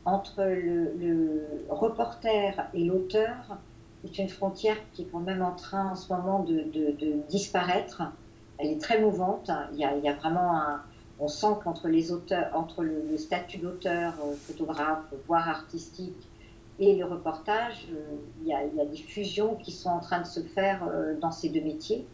entre 0.04 0.42
le, 0.42 1.46
reporter 1.68 2.68
et 2.74 2.84
l'auteur 2.84 3.36
est 4.04 4.18
une 4.18 4.28
frontière 4.28 4.76
qui 4.92 5.02
est 5.02 5.08
quand 5.12 5.20
même 5.20 5.42
en 5.42 5.52
train 5.52 5.90
en 5.92 5.94
ce 5.94 6.12
moment 6.12 6.40
de, 6.40 6.64
disparaître. 7.28 8.02
Elle 8.58 8.70
est 8.70 8.80
très 8.80 9.00
mouvante. 9.00 9.50
Il 9.72 9.78
y 9.78 9.84
a, 9.84 10.14
vraiment 10.14 10.56
un, 10.56 10.82
on 11.20 11.28
sent 11.28 11.54
qu'entre 11.62 11.86
les 11.86 12.10
auteurs, 12.10 12.50
entre 12.54 12.82
le, 12.82 13.04
le 13.08 13.16
statut 13.16 13.58
d'auteur, 13.58 14.14
euh, 14.24 14.34
photographe, 14.34 15.04
voire 15.28 15.48
artistique, 15.48 16.28
et 16.78 16.96
le 16.96 17.04
reportage, 17.04 17.86
euh, 17.92 18.16
il 18.40 18.48
y, 18.48 18.54
a, 18.54 18.84
des 18.84 18.96
fusions 18.96 19.56
qui 19.56 19.72
sont 19.72 19.90
en 19.90 20.00
train 20.00 20.20
de 20.20 20.26
se 20.26 20.40
faire 20.40 20.84
euh, 20.88 21.14
dans 21.20 21.30
ces 21.30 21.48
deux 21.48 21.60
métiers. 21.60 22.06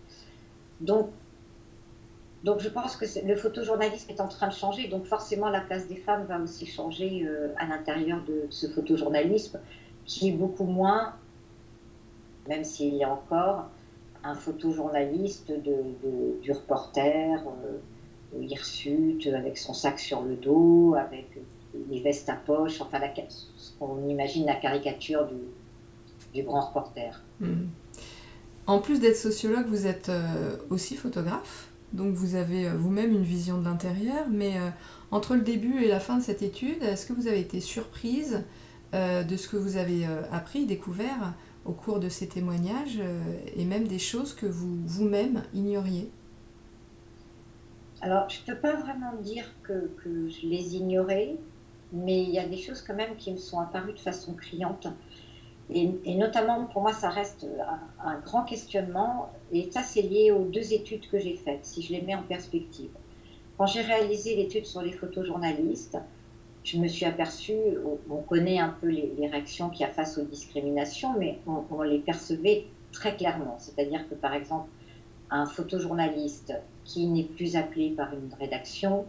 Donc, 0.80 1.10
donc 2.44 2.60
je 2.60 2.68
pense 2.68 2.96
que 2.96 3.04
le 3.26 3.36
photojournalisme 3.36 4.10
est 4.10 4.20
en 4.20 4.28
train 4.28 4.48
de 4.48 4.52
changer, 4.52 4.88
donc 4.88 5.06
forcément 5.06 5.48
la 5.48 5.60
place 5.60 5.88
des 5.88 5.96
femmes 5.96 6.24
va 6.26 6.38
aussi 6.38 6.66
changer 6.66 7.24
euh, 7.24 7.48
à 7.56 7.66
l'intérieur 7.66 8.22
de 8.24 8.46
ce 8.50 8.68
photojournalisme, 8.68 9.58
qui 10.04 10.28
est 10.28 10.32
beaucoup 10.32 10.64
moins, 10.64 11.14
même 12.48 12.64
s'il 12.64 12.94
y 12.94 13.02
a 13.02 13.12
encore 13.12 13.66
un 14.22 14.34
photojournaliste 14.34 15.50
de, 15.50 16.40
du 16.40 16.52
reporter, 16.52 17.42
euh, 17.64 18.42
hirsute, 18.42 19.26
avec 19.28 19.58
son 19.58 19.72
sac 19.72 19.98
sur 19.98 20.22
le 20.22 20.36
dos, 20.36 20.94
avec 20.94 21.38
les 21.90 22.00
vestes 22.00 22.28
à 22.28 22.34
poche, 22.34 22.80
enfin 22.80 22.98
la, 22.98 23.12
on 23.80 24.08
imagine 24.08 24.46
la 24.46 24.54
caricature 24.54 25.26
du, 25.26 26.42
grand 26.42 26.60
reporter. 26.60 27.22
Hmm. 27.40 27.66
En 28.66 28.80
plus 28.80 29.00
d'être 29.00 29.16
sociologue, 29.16 29.66
vous 29.66 29.86
êtes 29.86 30.08
euh, 30.08 30.56
aussi 30.70 30.94
photographe, 30.94 31.68
donc 31.92 32.14
vous 32.14 32.34
avez 32.34 32.68
euh, 32.68 32.74
vous-même 32.76 33.12
une 33.12 33.22
vision 33.22 33.58
de 33.58 33.64
l'intérieur, 33.64 34.26
mais 34.30 34.58
euh, 34.58 34.68
entre 35.10 35.34
le 35.34 35.40
début 35.40 35.82
et 35.82 35.88
la 35.88 36.00
fin 36.00 36.18
de 36.18 36.22
cette 36.22 36.42
étude, 36.42 36.82
est-ce 36.82 37.06
que 37.06 37.12
vous 37.12 37.26
avez 37.26 37.40
été 37.40 37.60
surprise 37.60 38.44
de 38.94 39.36
ce 39.36 39.48
que 39.48 39.58
vous 39.58 39.76
avez 39.76 40.06
appris, 40.32 40.64
découvert 40.64 41.34
au 41.66 41.72
cours 41.72 42.00
de 42.00 42.08
ces 42.08 42.26
témoignages 42.26 43.02
et 43.54 43.66
même 43.66 43.86
des 43.86 43.98
choses 43.98 44.32
que 44.32 44.46
vous 44.46 44.78
vous-même 44.86 45.42
ignoriez? 45.52 46.10
Alors, 48.00 48.28
je 48.28 48.40
ne 48.40 48.46
peux 48.46 48.60
pas 48.60 48.76
vraiment 48.76 49.14
dire 49.20 49.44
que, 49.62 49.90
que, 50.02 50.28
je 50.28 50.46
les 50.46 50.76
ignorais, 50.76 51.36
mais 51.92 52.22
il 52.22 52.30
y 52.30 52.38
a 52.38 52.46
des 52.46 52.58
choses 52.58 52.82
quand 52.82 52.94
même 52.94 53.16
qui 53.16 53.32
me 53.32 53.38
sont 53.38 53.60
apparues 53.60 53.92
de 53.92 53.98
façon 53.98 54.34
criante. 54.34 54.88
Et, 55.70 56.14
notamment, 56.14 56.64
pour 56.64 56.80
moi, 56.80 56.92
ça 56.92 57.10
reste 57.10 57.46
un, 58.02 58.18
grand 58.20 58.44
questionnement. 58.44 59.30
Et 59.52 59.70
ça, 59.70 59.82
c'est 59.82 60.00
lié 60.00 60.30
aux 60.30 60.44
deux 60.44 60.72
études 60.72 61.08
que 61.10 61.18
j'ai 61.18 61.34
faites, 61.34 61.66
si 61.66 61.82
je 61.82 61.92
les 61.92 62.00
mets 62.00 62.14
en 62.14 62.22
perspective. 62.22 62.90
Quand 63.58 63.66
j'ai 63.66 63.82
réalisé 63.82 64.34
l'étude 64.34 64.64
sur 64.64 64.80
les 64.80 64.92
photojournalistes, 64.92 65.98
je 66.64 66.78
me 66.78 66.88
suis 66.88 67.04
aperçue, 67.04 67.58
on, 68.10 68.16
connaît 68.16 68.58
un 68.58 68.74
peu 68.80 68.88
les, 68.88 69.28
réactions 69.28 69.68
qu'il 69.68 69.80
y 69.80 69.84
a 69.84 69.92
face 69.92 70.16
aux 70.16 70.24
discriminations, 70.24 71.18
mais 71.18 71.38
on, 71.46 71.82
les 71.82 71.98
percevait 71.98 72.64
très 72.92 73.16
clairement. 73.16 73.56
C'est-à-dire 73.58 74.08
que, 74.08 74.14
par 74.14 74.32
exemple, 74.32 74.68
un 75.30 75.44
photojournaliste 75.44 76.54
qui 76.84 77.06
n'est 77.06 77.24
plus 77.24 77.56
appelé 77.56 77.90
par 77.90 78.12
une 78.14 78.30
rédaction 78.40 79.04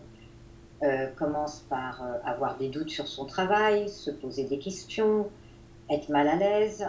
euh, 0.81 1.07
commence 1.17 1.65
par 1.69 2.01
euh, 2.01 2.13
avoir 2.23 2.55
des 2.57 2.69
doutes 2.69 2.89
sur 2.89 3.05
son 3.05 3.25
travail, 3.25 3.89
se 3.89 4.09
poser 4.11 4.45
des 4.45 4.59
questions, 4.59 5.27
être 5.89 6.07
mal 6.07 6.29
à 6.29 6.35
l'aise, 6.35 6.87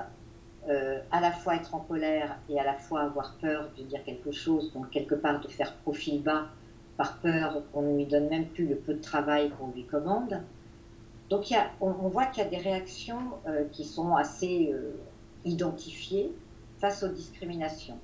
euh, 0.68 1.00
à 1.10 1.20
la 1.20 1.32
fois 1.32 1.56
être 1.56 1.74
en 1.74 1.80
colère 1.80 2.38
et 2.48 2.60
à 2.60 2.62
la 2.62 2.74
fois 2.74 3.00
avoir 3.00 3.34
peur 3.40 3.68
de 3.76 3.82
dire 3.82 4.04
quelque 4.04 4.30
chose, 4.30 4.72
donc 4.72 4.90
quelque 4.90 5.16
part 5.16 5.40
de 5.40 5.48
faire 5.48 5.74
profil 5.78 6.22
bas 6.22 6.46
par 6.96 7.18
peur 7.18 7.64
qu'on 7.72 7.82
ne 7.82 7.96
lui 7.96 8.06
donne 8.06 8.28
même 8.28 8.46
plus 8.46 8.66
le 8.68 8.76
peu 8.76 8.94
de 8.94 9.00
travail 9.00 9.50
qu'on 9.58 9.72
lui 9.72 9.84
commande. 9.84 10.40
Donc 11.28 11.52
on, 11.80 11.90
voit 11.90 12.26
qu'il 12.26 12.44
y 12.44 12.46
a 12.46 12.50
des 12.50 12.58
réactions 12.58 13.22
qui 13.72 13.84
sont 13.84 14.16
assez 14.16 14.74
identifiées 15.44 16.32
face 16.78 17.04
aux 17.04 17.08
discriminations. 17.08 17.98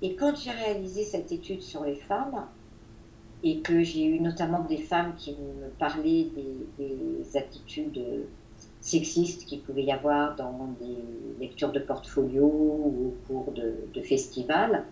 Et 0.00 0.16
quand 0.16 0.34
j'ai 0.34 0.50
réalisé 0.50 1.04
cette 1.04 1.30
étude 1.30 1.60
sur 1.62 1.84
les 1.84 1.94
femmes, 1.94 2.46
et 3.42 3.60
que 3.60 3.82
j'ai 3.82 4.04
eu 4.04 4.20
notamment 4.20 4.64
des 4.64 4.78
femmes 4.78 5.14
qui 5.16 5.32
me 5.32 5.68
parlaient 5.78 6.28
des 6.78 7.36
attitudes 7.36 8.00
sexistes 8.82 9.46
qu'il 9.46 9.62
pouvait 9.62 9.84
y 9.84 9.92
avoir 9.92 10.34
dans 10.36 10.74
des 10.80 10.96
lectures 11.40 11.70
de 11.70 11.78
portfolio 11.78 12.44
ou 12.44 13.08
au 13.08 13.26
cours 13.26 13.52
de, 13.52 14.00
festivals, 14.02 14.84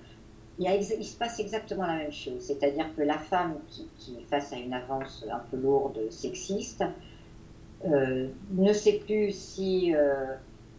il, 0.58 0.66
il, 0.66 1.04
se 1.04 1.16
passe 1.16 1.40
exactement 1.40 1.86
la 1.86 1.96
même 1.96 2.12
chose. 2.12 2.40
C'est-à-dire 2.40 2.86
que 2.96 3.02
la 3.02 3.18
femme 3.18 3.56
qui, 3.68 4.16
est 4.16 4.30
face 4.30 4.52
à 4.52 4.56
une 4.56 4.72
avance 4.72 5.24
un 5.30 5.40
peu 5.50 5.56
lourde, 5.56 5.98
sexiste, 6.10 6.84
euh, 7.84 8.28
ne 8.52 8.72
sait 8.72 9.00
plus 9.04 9.34
si 9.34 9.94
euh, 9.94 10.26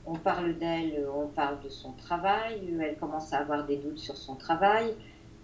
on 0.06 0.16
parle 0.16 0.58
d'elle, 0.58 1.06
on 1.14 1.28
parle 1.28 1.60
de 1.64 1.70
son 1.70 1.92
travail, 1.94 2.62
elle 2.80 2.96
commence 2.96 3.34
à 3.34 3.40
avoir 3.40 3.66
des 3.66 3.78
doutes 3.78 4.00
sur 4.00 4.16
son 4.16 4.36
travail, 4.36 4.94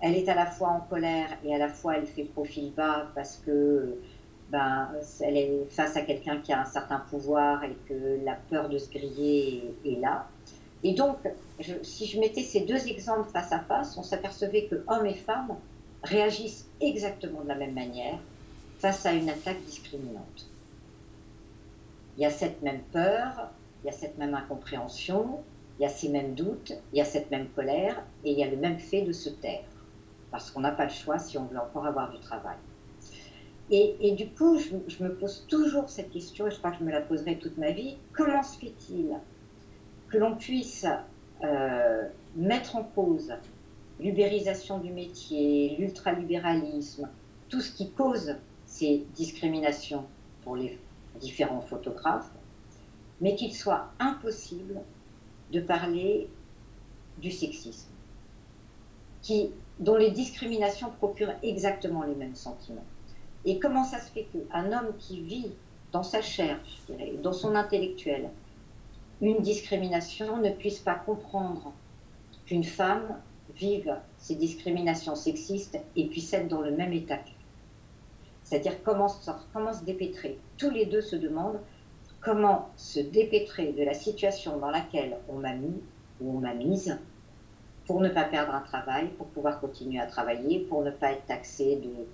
elle 0.01 0.15
est 0.15 0.29
à 0.29 0.35
la 0.35 0.45
fois 0.45 0.69
en 0.69 0.79
colère 0.81 1.29
et 1.43 1.53
à 1.53 1.57
la 1.57 1.69
fois 1.69 1.97
elle 1.97 2.05
fait 2.05 2.23
profil 2.23 2.71
bas 2.75 3.07
parce 3.15 3.37
que 3.45 3.97
ben, 4.49 4.89
elle 5.21 5.37
est 5.37 5.65
face 5.69 5.97
à 5.97 6.01
quelqu'un 6.01 6.37
qui 6.37 6.53
a 6.53 6.61
un 6.61 6.65
certain 6.65 6.99
pouvoir 6.99 7.63
et 7.63 7.75
que 7.87 8.23
la 8.23 8.35
peur 8.49 8.69
de 8.69 8.77
se 8.77 8.89
griller 8.89 9.75
est, 9.85 9.99
là. 9.99 10.27
Et 10.83 10.93
donc, 10.93 11.17
si 11.81 12.05
je 12.05 12.19
mettais 12.19 12.43
ces 12.43 12.61
deux 12.61 12.87
exemples 12.87 13.29
face 13.29 13.51
à 13.51 13.59
face, 13.59 13.97
on 13.97 14.03
s'apercevait 14.03 14.65
que 14.65 14.75
hommes 14.87 15.05
et 15.05 15.15
femmes 15.15 15.57
réagissent 16.03 16.69
exactement 16.79 17.41
de 17.41 17.47
la 17.49 17.55
même 17.55 17.73
manière 17.73 18.19
face 18.79 19.05
à 19.05 19.11
une 19.11 19.29
attaque 19.29 19.61
discriminante. 19.65 20.47
Il 22.15 22.21
y 22.21 22.25
a 22.25 22.29
cette 22.29 22.61
même 22.61 22.81
peur, 22.93 23.49
il 23.83 23.87
y 23.87 23.89
a 23.89 23.93
cette 23.93 24.17
même 24.17 24.33
incompréhension, 24.33 25.41
il 25.77 25.83
y 25.83 25.85
a 25.85 25.89
ces 25.89 26.09
mêmes 26.09 26.35
doutes, 26.35 26.73
il 26.93 26.99
y 26.99 27.01
a 27.01 27.05
cette 27.05 27.31
même 27.31 27.47
colère 27.49 28.01
et 28.23 28.31
il 28.31 28.39
y 28.39 28.43
a 28.43 28.49
le 28.49 28.57
même 28.57 28.79
fait 28.79 29.01
de 29.01 29.11
se 29.11 29.29
taire. 29.29 29.65
Parce 30.31 30.51
qu'on 30.51 30.61
n'a 30.61 30.71
pas 30.71 30.85
le 30.85 30.91
choix 30.91 31.19
si 31.19 31.37
on 31.37 31.45
veut 31.45 31.57
encore 31.57 31.85
avoir 31.85 32.11
du 32.11 32.19
travail. 32.19 32.57
Et, 33.69 34.13
du 34.13 34.29
coup, 34.29 34.57
je, 34.57 35.03
me 35.03 35.13
pose 35.13 35.45
toujours 35.49 35.89
cette 35.89 36.09
question, 36.09 36.47
et 36.47 36.51
je 36.51 36.57
crois 36.57 36.71
que 36.71 36.77
je 36.77 36.83
me 36.85 36.91
la 36.91 37.01
poserai 37.01 37.37
toute 37.37 37.57
ma 37.57 37.71
vie, 37.71 37.97
comment 38.13 38.41
se 38.41 38.57
fait-il 38.57 39.17
que 40.07 40.17
l'on 40.17 40.37
puisse 40.37 40.85
euh, 41.43 42.03
mettre 42.37 42.77
en 42.77 42.83
cause 42.83 43.33
l'ubérisation 43.99 44.77
du 44.77 44.91
métier, 44.91 45.75
l'ultralibéralisme, 45.77 47.09
tout 47.49 47.59
ce 47.59 47.71
qui 47.73 47.91
cause 47.91 48.35
ces 48.65 49.05
discriminations 49.15 50.05
pour 50.43 50.55
les 50.55 50.79
différents 51.19 51.61
photographes, 51.61 52.31
mais 53.19 53.35
qu'il 53.35 53.53
soit 53.53 53.89
impossible 53.99 54.79
de 55.51 55.59
parler 55.59 56.29
du 57.17 57.31
sexisme, 57.31 57.89
qui, 59.21 59.51
dont 59.79 59.95
les 59.95 60.11
discriminations 60.11 60.91
procurent 60.97 61.35
exactement 61.43 62.03
les 62.03 62.15
mêmes 62.15 62.35
sentiments. 62.35 62.85
Et 63.45 63.59
comment 63.59 63.83
ça 63.83 63.99
se 63.99 64.11
fait 64.11 64.25
qu'un 64.25 64.71
homme 64.71 64.93
qui 64.97 65.21
vit 65.21 65.51
dans 65.91 66.03
sa 66.03 66.21
chair, 66.21 66.59
je 66.89 67.15
dans 67.21 67.33
son 67.33 67.55
intellectuel, 67.55 68.29
une 69.21 69.41
discrimination 69.41 70.37
ne 70.37 70.49
puisse 70.51 70.79
pas 70.79 70.95
comprendre 70.95 71.73
qu'une 72.45 72.63
femme 72.63 73.19
vive 73.55 73.97
ces 74.17 74.35
discriminations 74.35 75.15
sexistes 75.15 75.79
et 75.95 76.07
puisse 76.07 76.33
être 76.33 76.47
dans 76.47 76.61
le 76.61 76.71
même 76.71 76.93
état 76.93 77.19
C'est-à-dire 78.43 78.83
comment, 78.83 79.07
comment 79.53 79.73
se 79.73 79.83
dépêtrer. 79.83 80.37
Tous 80.57 80.69
les 80.69 80.85
deux 80.85 81.01
se 81.01 81.15
demandent 81.15 81.59
comment 82.21 82.69
se 82.75 82.99
dépêtrer 82.99 83.71
de 83.73 83.83
la 83.83 83.93
situation 83.93 84.57
dans 84.57 84.69
laquelle 84.69 85.17
on 85.29 85.37
m'a 85.39 85.55
mis 85.55 85.81
ou 86.21 86.37
on 86.37 86.39
m'a 86.39 86.53
mise 86.53 86.97
pour 87.87 88.01
ne 88.01 88.09
pas 88.09 88.25
perdre 88.25 88.53
un 88.53 88.61
travail, 88.61 89.07
pour 89.17 89.27
pouvoir 89.27 89.59
continuer 89.61 89.99
à 89.99 90.05
travailler, 90.05 90.59
pour 90.59 90.83
ne 90.83 90.91
pas 90.91 91.13
être 91.13 91.25
taxé 91.25 91.77
de, 91.77 92.05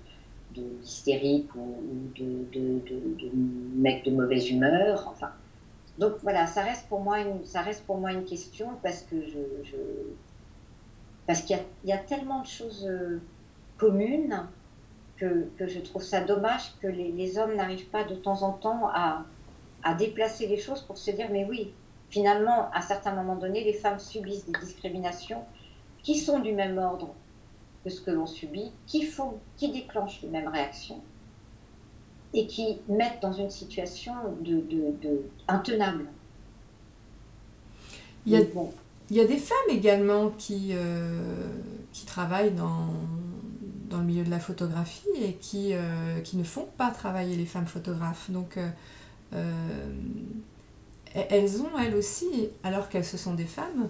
d'hystérique 0.54 1.52
ou, 1.56 1.76
de, 2.16 2.44
de, 2.52 2.78
de, 2.88 3.30
mec 3.74 4.04
de 4.04 4.12
mauvaise 4.12 4.48
humeur. 4.48 5.06
Enfin, 5.10 5.32
donc 5.98 6.14
voilà, 6.22 6.46
ça 6.46 6.62
reste 6.62 6.88
pour 6.88 7.00
moi 7.00 7.20
une, 7.20 7.44
ça 7.44 7.60
reste 7.60 7.84
pour 7.84 7.98
moi 7.98 8.12
une 8.12 8.24
question 8.24 8.68
parce 8.82 9.02
que 9.02 9.16
je, 9.26 9.38
parce 11.26 11.42
qu'il 11.42 11.58
y, 11.84 11.92
a 11.92 11.98
tellement 11.98 12.42
de 12.42 12.46
choses 12.46 12.86
euh, 12.88 13.20
communes 13.76 14.46
que, 15.16 15.48
que, 15.58 15.66
je 15.66 15.80
trouve 15.80 16.02
ça 16.02 16.20
dommage 16.20 16.74
que 16.80 16.86
les, 16.86 17.10
les 17.10 17.38
hommes 17.38 17.56
n'arrivent 17.56 17.88
pas 17.88 18.04
de 18.04 18.14
temps 18.14 18.42
en 18.42 18.52
temps 18.52 18.88
à, 18.92 19.24
à, 19.82 19.94
déplacer 19.94 20.46
les 20.46 20.58
choses 20.58 20.82
pour 20.82 20.98
se 20.98 21.10
dire 21.10 21.28
mais 21.32 21.44
oui, 21.44 21.72
finalement, 22.10 22.70
à 22.72 22.80
certains 22.80 23.12
moments 23.12 23.36
donnés, 23.36 23.64
les 23.64 23.72
femmes 23.72 23.98
subissent 23.98 24.46
des 24.46 24.58
discriminations 24.60 25.42
qui 26.04 26.16
sont 26.16 26.38
du 26.38 26.52
même 26.52 26.78
ordre 26.78 27.14
que 27.82 27.90
ce 27.90 28.00
que 28.00 28.12
l'on 28.12 28.26
subit, 28.26 28.70
qui 28.86 29.02
font, 29.02 29.40
qui 29.56 29.72
déclenchent 29.72 30.22
les 30.22 30.28
mêmes 30.28 30.48
réactions 30.48 31.02
et 32.32 32.46
qui 32.46 32.78
mettent 32.88 33.20
dans 33.22 33.32
une 33.32 33.50
situation 33.50 34.12
de, 34.40 34.60
de, 34.60 35.22
intenable. 35.48 36.06
Il 38.26 38.32
y, 38.32 38.36
a, 38.36 38.42
bon. 38.42 38.72
il 39.10 39.16
y 39.16 39.20
a 39.20 39.26
des 39.26 39.36
femmes 39.36 39.56
également 39.68 40.30
qui, 40.30 40.70
euh, 40.72 41.46
qui 41.92 42.06
travaillent 42.06 42.54
dans, 42.54 42.88
dans 43.90 43.98
le 43.98 44.04
milieu 44.04 44.24
de 44.24 44.30
la 44.30 44.40
photographie 44.40 45.08
et 45.22 45.34
qui, 45.34 45.74
euh, 45.74 46.20
qui 46.20 46.36
ne 46.36 46.44
font 46.44 46.66
pas 46.78 46.90
travailler 46.90 47.36
les 47.36 47.44
femmes 47.44 47.66
photographes. 47.66 48.30
Donc, 48.30 48.58
euh, 49.32 49.40
elles 51.14 51.60
ont, 51.60 51.78
elles 51.78 51.94
aussi, 51.94 52.48
alors 52.62 52.88
qu'elles 52.88 53.04
se 53.04 53.18
sont 53.18 53.34
des 53.34 53.44
femmes, 53.44 53.88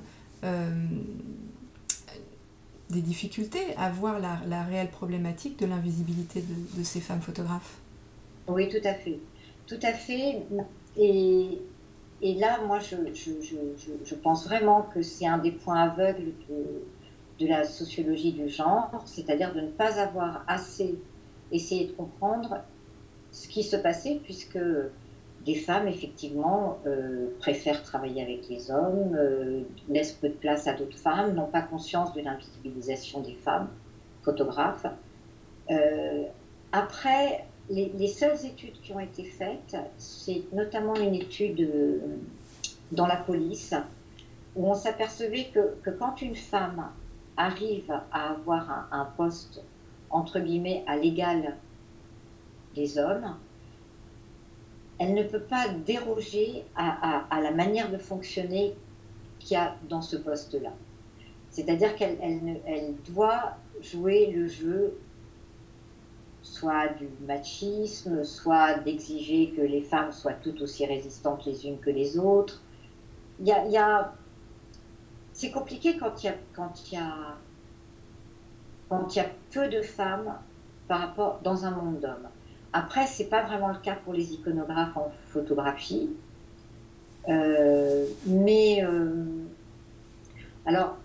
des 2.94 3.00
difficultés 3.00 3.74
à 3.76 3.90
voir 3.90 4.18
la, 4.20 4.62
réelle 4.62 4.90
problématique 4.90 5.58
de 5.58 5.66
l'invisibilité 5.66 6.42
de, 6.76 6.82
ces 6.82 7.00
femmes 7.00 7.20
photographes. 7.20 7.78
Oui, 8.48 8.68
tout 8.68 8.86
à 8.86 8.94
fait. 8.94 9.18
Tout 9.66 9.80
à 9.82 9.92
fait. 9.92 10.42
Et, 10.96 11.58
et 12.22 12.34
là, 12.34 12.60
moi, 12.66 12.78
je, 12.78 12.96
je, 13.12 13.32
je, 13.42 13.90
je, 14.04 14.14
pense 14.14 14.46
vraiment 14.46 14.82
que 14.94 15.02
c'est 15.02 15.26
un 15.26 15.38
des 15.38 15.50
points 15.50 15.82
aveugles 15.82 16.32
de, 16.48 17.44
de 17.44 17.48
la 17.48 17.64
sociologie 17.64 18.32
du 18.32 18.48
genre, 18.48 19.02
c'est-à-dire 19.06 19.52
de 19.54 19.60
ne 19.60 19.70
pas 19.70 19.98
avoir 19.98 20.44
assez 20.46 20.98
essayé 21.50 21.86
de 21.88 21.92
comprendre 21.92 22.58
ce 23.32 23.48
qui 23.48 23.62
se 23.62 23.76
passait, 23.76 24.20
puisque 24.22 24.58
des 25.44 25.54
femmes, 25.54 25.88
effectivement, 25.88 26.78
euh, 26.86 27.28
préfèrent 27.38 27.82
travailler 27.82 28.22
avec 28.22 28.48
les 28.48 28.70
hommes, 28.70 29.14
euh, 29.14 29.60
laissent 29.88 30.12
peu 30.12 30.28
de 30.28 30.34
place 30.34 30.66
à 30.66 30.72
d'autres 30.72 30.96
femmes, 30.96 31.34
n'ont 31.34 31.46
pas 31.46 31.60
conscience 31.60 32.12
de 32.14 32.22
l'invisibilisation 32.22 33.20
des 33.20 33.34
femmes, 33.34 33.68
photographes. 34.22 34.86
Euh, 35.70 36.24
après, 36.72 37.44
les, 37.68 38.08
seules 38.08 38.44
études 38.46 38.80
qui 38.82 38.92
ont 38.92 39.00
été 39.00 39.24
faites, 39.24 39.76
c'est 39.98 40.44
notamment 40.52 40.96
une 40.96 41.14
étude 41.14 41.70
dans 42.92 43.06
la 43.06 43.16
police, 43.16 43.74
où 44.56 44.68
on 44.68 44.74
s'apercevait 44.74 45.48
que, 45.52 45.90
quand 45.90 46.22
une 46.22 46.36
femme 46.36 46.90
arrive 47.36 47.92
à 48.12 48.30
avoir 48.32 48.88
un 48.92 49.06
poste, 49.16 49.62
entre 50.10 50.40
guillemets, 50.40 50.84
à 50.86 50.96
l'égal 50.96 51.56
des 52.74 52.98
hommes, 52.98 53.34
elle 54.98 55.14
ne 55.14 55.22
peut 55.22 55.40
pas 55.40 55.68
déroger 55.68 56.64
à, 56.76 57.40
la 57.40 57.50
manière 57.50 57.90
de 57.90 57.98
fonctionner 57.98 58.74
qu'il 59.38 59.54
y 59.54 59.56
a 59.56 59.76
dans 59.88 60.02
ce 60.02 60.16
poste-là. 60.16 60.72
C'est-à-dire 61.50 61.96
qu'elle 61.96 62.18
elle, 62.20 62.94
doit 63.12 63.56
jouer 63.80 64.32
le 64.32 64.46
jeu 64.46 64.98
soit 66.42 66.88
du 66.88 67.08
machisme, 67.26 68.22
soit 68.22 68.74
d'exiger 68.74 69.50
que 69.56 69.62
les 69.62 69.80
femmes 69.80 70.12
soient 70.12 70.34
toutes 70.34 70.60
aussi 70.60 70.86
résistantes 70.86 71.44
les 71.46 71.66
unes 71.66 71.78
que 71.78 71.90
les 71.90 72.18
autres. 72.18 72.62
Y 73.40 73.76
a, 73.76 74.12
c'est 75.32 75.50
compliqué 75.50 75.96
quand 75.96 76.22
il 76.22 76.26
y 76.26 76.96
a, 76.96 77.36
y 79.14 79.20
a 79.20 79.26
peu 79.50 79.68
de 79.68 79.82
femmes 79.82 80.38
par 80.86 81.00
rapport 81.00 81.40
dans 81.42 81.64
un 81.64 81.70
monde 81.70 82.00
d'hommes. 82.00 82.28
Après, 82.76 83.06
c'est 83.06 83.28
pas 83.28 83.42
vraiment 83.42 83.68
le 83.68 83.78
cas 83.78 83.94
pour 83.94 84.12
les 84.12 84.32
iconographes 84.32 84.96
en 84.96 85.12
photographie, 85.28 86.10
euh, 87.28 88.04
mais 88.26 88.82
euh, 88.82 89.24
alors 90.66 90.96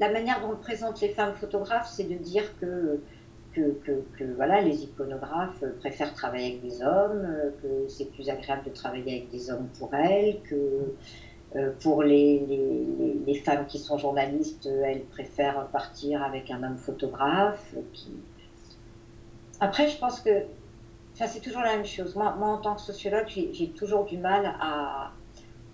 la 0.00 0.10
manière 0.10 0.40
dont 0.40 0.54
on 0.54 0.56
présente 0.56 1.00
les 1.00 1.10
femmes 1.10 1.34
photographes, 1.34 1.88
c'est 1.88 2.08
de 2.08 2.16
dire 2.16 2.44
que 2.60 3.00
que, 3.54 4.24
voilà, 4.34 4.60
les 4.62 4.82
iconographes 4.82 5.62
préfèrent 5.78 6.12
travailler 6.12 6.58
avec 6.58 6.62
des 6.62 6.82
hommes, 6.82 7.24
que 7.62 7.88
c'est 7.88 8.10
plus 8.10 8.28
agréable 8.28 8.64
de 8.64 8.70
travailler 8.70 9.18
avec 9.18 9.30
des 9.30 9.48
hommes 9.48 9.68
pour 9.78 9.94
elles, 9.94 10.40
que 10.42 10.92
euh, 11.54 11.70
pour 11.78 12.02
les, 12.02 12.42
les, 13.24 13.34
femmes 13.36 13.66
qui 13.66 13.78
sont 13.78 13.96
journalistes, 13.96 14.66
elles 14.66 15.04
préfèrent 15.04 15.68
partir 15.68 16.24
avec 16.24 16.50
un 16.50 16.64
homme 16.64 16.78
photographe. 16.78 17.76
Après, 19.60 19.88
je 19.88 19.96
pense 19.98 20.20
que 20.20 20.30
enfin, 21.14 21.26
c'est 21.26 21.40
toujours 21.40 21.62
la 21.62 21.76
même 21.76 21.86
chose. 21.86 22.14
Moi, 22.14 22.34
moi 22.38 22.48
en 22.48 22.58
tant 22.58 22.74
que 22.74 22.82
sociologue, 22.82 23.26
j'ai 23.28 23.70
toujours 23.70 24.04
du 24.04 24.18
mal 24.18 24.54
à, 24.60 25.12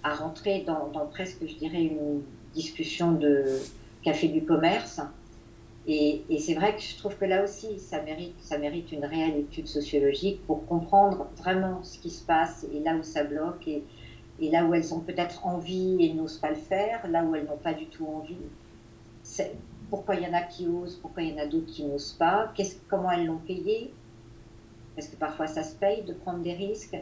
à 0.02 0.14
rentrer 0.14 0.62
dans, 0.66 0.88
dans, 0.88 1.06
presque, 1.06 1.46
je 1.46 1.56
dirais, 1.56 1.82
une 1.82 2.22
discussion 2.54 3.12
de 3.12 3.44
café 4.02 4.28
du 4.28 4.44
commerce 4.44 5.00
et, 5.86 6.38
c'est 6.38 6.54
vrai 6.54 6.76
que 6.76 6.82
je 6.82 6.96
trouve 6.96 7.16
que 7.16 7.24
là 7.24 7.42
aussi, 7.42 7.78
ça 7.78 8.02
mérite, 8.02 8.36
ça 8.40 8.58
mérite 8.58 8.92
une 8.92 9.04
réelle 9.04 9.36
étude 9.36 9.66
sociologique 9.66 10.44
pour 10.46 10.66
comprendre 10.66 11.26
vraiment 11.36 11.82
ce 11.82 11.98
qui 11.98 12.10
se 12.10 12.24
passe 12.24 12.66
et 12.72 12.80
là 12.80 12.94
où 12.94 13.02
ça 13.02 13.24
bloque 13.24 13.66
et, 13.66 13.82
et 14.40 14.50
là 14.50 14.64
où 14.64 14.74
elles 14.74 14.94
ont 14.94 15.00
peut-être 15.00 15.46
envie 15.46 15.96
et 16.00 16.12
n'osent 16.12 16.38
pas 16.38 16.50
le 16.50 16.56
faire, 16.56 17.08
là 17.08 17.24
où 17.24 17.34
elles 17.34 17.46
n'ont 17.46 17.56
pas 17.56 17.72
du 17.72 17.86
tout 17.86 18.06
envie. 18.06 18.36
Pourquoi 19.88 20.16
il 20.16 20.22
y 20.22 20.26
en 20.26 20.34
a 20.34 20.42
qui 20.42 20.68
osent, 20.68 20.96
pourquoi 20.96 21.22
il 21.22 21.30
y 21.30 21.34
en 21.34 21.42
a 21.42 21.46
d'autres 21.46 21.66
qui 21.66 21.84
n'osent 21.84 22.12
pas, 22.12 22.52
comment 22.88 23.10
elles 23.10 23.26
l'ont 23.26 23.38
payé, 23.38 23.92
parce 25.00 25.10
que 25.10 25.16
parfois 25.16 25.46
ça 25.46 25.62
se 25.62 25.74
paye 25.74 26.02
de 26.02 26.12
prendre 26.12 26.40
des 26.40 26.52
risques. 26.52 26.96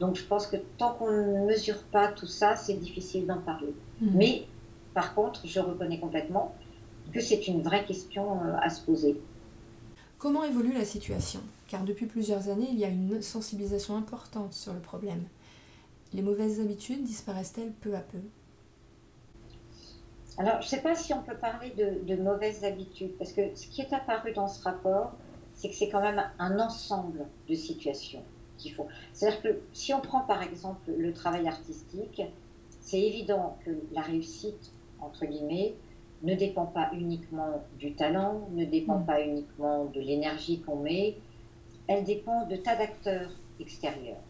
Donc 0.00 0.16
je 0.16 0.24
pense 0.24 0.46
que 0.46 0.56
tant 0.78 0.94
qu'on 0.94 1.10
ne 1.10 1.46
mesure 1.46 1.82
pas 1.92 2.08
tout 2.08 2.26
ça, 2.26 2.56
c'est 2.56 2.72
difficile 2.74 3.26
d'en 3.26 3.38
parler. 3.38 3.74
Mmh. 4.00 4.06
Mais 4.14 4.46
par 4.94 5.14
contre, 5.14 5.46
je 5.46 5.60
reconnais 5.60 6.00
complètement 6.00 6.54
que 7.12 7.20
c'est 7.20 7.46
une 7.46 7.60
vraie 7.60 7.84
question 7.84 8.40
euh, 8.40 8.56
à 8.62 8.70
se 8.70 8.82
poser. 8.82 9.20
Comment 10.16 10.42
évolue 10.44 10.72
la 10.72 10.86
situation? 10.86 11.40
Car 11.68 11.84
depuis 11.84 12.06
plusieurs 12.06 12.48
années, 12.48 12.68
il 12.70 12.78
y 12.78 12.84
a 12.86 12.88
une 12.88 13.20
sensibilisation 13.20 13.94
importante 13.94 14.54
sur 14.54 14.72
le 14.72 14.80
problème. 14.80 15.24
Les 16.14 16.22
mauvaises 16.22 16.60
habitudes 16.60 17.04
disparaissent-elles 17.04 17.72
peu 17.72 17.94
à 17.94 18.00
peu? 18.00 18.18
Alors, 20.38 20.62
je 20.62 20.66
ne 20.66 20.70
sais 20.70 20.80
pas 20.80 20.94
si 20.94 21.12
on 21.12 21.22
peut 21.22 21.36
parler 21.36 21.74
de, 21.76 22.16
mauvaises 22.16 22.64
habitudes, 22.64 23.12
parce 23.18 23.32
que 23.32 23.54
ce 23.54 23.66
qui 23.66 23.82
est 23.82 23.92
apparu 23.92 24.32
dans 24.32 24.48
ce 24.48 24.62
rapport, 24.62 25.12
c'est 25.54 25.68
que 25.68 25.74
c'est 25.74 25.88
quand 25.88 26.00
même 26.00 26.22
un 26.38 26.58
ensemble 26.58 27.26
de 27.48 27.54
situations 27.54 28.22
qu'il 28.58 28.72
faut. 28.72 28.86
C'est-à-dire 29.12 29.42
que 29.42 29.60
si 29.72 29.92
on 29.94 30.00
prend 30.00 30.20
par 30.20 30.42
exemple 30.42 30.90
le 30.90 31.12
travail 31.12 31.46
artistique, 31.48 32.22
c'est 32.80 33.00
évident 33.00 33.56
que 33.64 33.70
la 33.92 34.02
réussite, 34.02 34.72
entre 35.00 35.26
guillemets, 35.26 35.74
ne 36.22 36.34
dépend 36.34 36.66
pas 36.66 36.90
uniquement 36.92 37.62
du 37.78 37.94
talent, 37.94 38.48
ne 38.52 38.64
dépend 38.64 38.98
mm. 38.98 39.06
pas 39.06 39.22
uniquement 39.22 39.84
de 39.86 40.00
l'énergie 40.00 40.60
qu'on 40.60 40.76
met, 40.76 41.16
elle 41.86 42.04
dépend 42.04 42.46
de 42.46 42.56
tas 42.56 42.76
d'acteurs 42.76 43.30
extérieurs. 43.60 44.22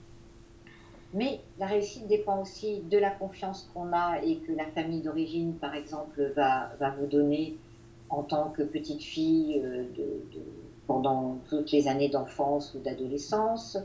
Mais 1.15 1.41
la 1.59 1.67
réussite 1.67 2.09
dépend 2.09 2.43
aussi 2.43 2.81
de 2.81 2.99
la 2.99 3.11
confiance 3.11 3.71
qu'on 3.73 3.93
a 3.93 4.21
et 4.25 4.39
que 4.39 4.51
la 4.51 4.67
famille 4.67 5.01
d'origine, 5.01 5.55
par 5.55 5.75
exemple, 5.75 6.33
va, 6.35 6.73
va 6.81 6.91
vous 6.91 7.07
donner 7.07 7.57
en 8.11 8.25
tant 8.25 8.51
que 8.51 8.63
petite 8.63 9.03
fille 9.03 9.61
euh, 9.65 9.85
de, 9.97 10.41
pendant 10.87 11.39
toutes 11.49 11.73
les 11.73 11.89
années 11.89 12.09
d'enfance 12.09 12.75
ou 12.75 12.81
d'adolescence. 12.81 13.79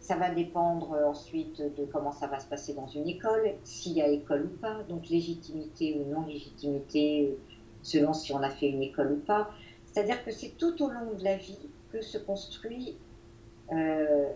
Ça 0.00 0.16
va 0.16 0.30
dépendre 0.30 0.96
ensuite 1.06 1.60
de 1.60 1.84
comment 1.84 2.12
ça 2.12 2.26
va 2.28 2.38
se 2.38 2.46
passer 2.46 2.74
dans 2.74 2.86
une 2.86 3.08
école, 3.08 3.54
s'il 3.64 3.92
y 3.92 4.02
a 4.02 4.08
école 4.08 4.44
ou 4.44 4.56
pas, 4.58 4.82
donc 4.88 5.08
légitimité 5.08 5.98
ou 5.98 6.08
non 6.12 6.26
légitimité 6.26 7.36
selon 7.82 8.12
si 8.12 8.32
on 8.32 8.42
a 8.42 8.50
fait 8.50 8.68
une 8.68 8.82
école 8.82 9.12
ou 9.12 9.20
pas. 9.26 9.50
C'est-à-dire 9.86 10.24
que 10.24 10.30
c'est 10.30 10.56
tout 10.58 10.82
au 10.82 10.90
long 10.90 11.14
de 11.18 11.24
la 11.24 11.36
vie 11.36 11.58
que 11.92 12.02
se 12.02 12.18
construit 12.18 12.96
euh, 13.72 14.28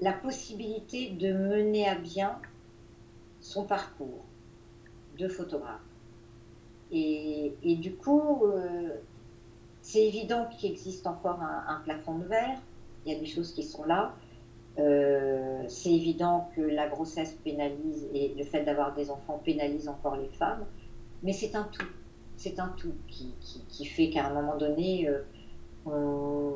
la 0.00 0.12
possibilité 0.12 1.10
de 1.10 1.32
mener 1.32 1.86
à 1.86 1.94
bien 1.94 2.38
son 3.40 3.64
parcours 3.64 4.24
de 5.18 5.28
photographe. 5.28 5.80
Et, 6.92 7.52
du 7.62 7.94
coup, 7.94 8.46
euh, 8.46 8.96
c'est 9.90 10.06
évident 10.06 10.46
qu'il 10.46 10.70
existe 10.70 11.06
encore 11.06 11.40
un, 11.40 11.80
plafond 11.84 12.18
de 12.18 12.24
verre, 12.24 12.58
il 13.04 13.12
y 13.12 13.16
a 13.16 13.18
des 13.18 13.26
choses 13.26 13.52
qui 13.52 13.64
sont 13.64 13.84
là. 13.84 14.14
Euh, 14.78 15.64
c'est 15.68 15.92
évident 15.92 16.48
que 16.54 16.60
la 16.60 16.88
grossesse 16.88 17.36
pénalise 17.44 18.06
et 18.14 18.34
le 18.36 18.44
fait 18.44 18.62
d'avoir 18.62 18.94
des 18.94 19.10
enfants 19.10 19.40
pénalise 19.44 19.88
encore 19.88 20.16
les 20.16 20.28
femmes, 20.28 20.64
mais 21.22 21.32
c'est 21.32 21.56
un 21.56 21.64
tout 21.64 21.86
c'est 22.40 22.58
un 22.58 22.68
tout 22.68 22.94
qui, 23.06 23.84
fait 23.84 24.08
qu'à 24.08 24.28
un 24.28 24.32
moment 24.32 24.56
donné, 24.56 25.06
euh, 25.06 26.52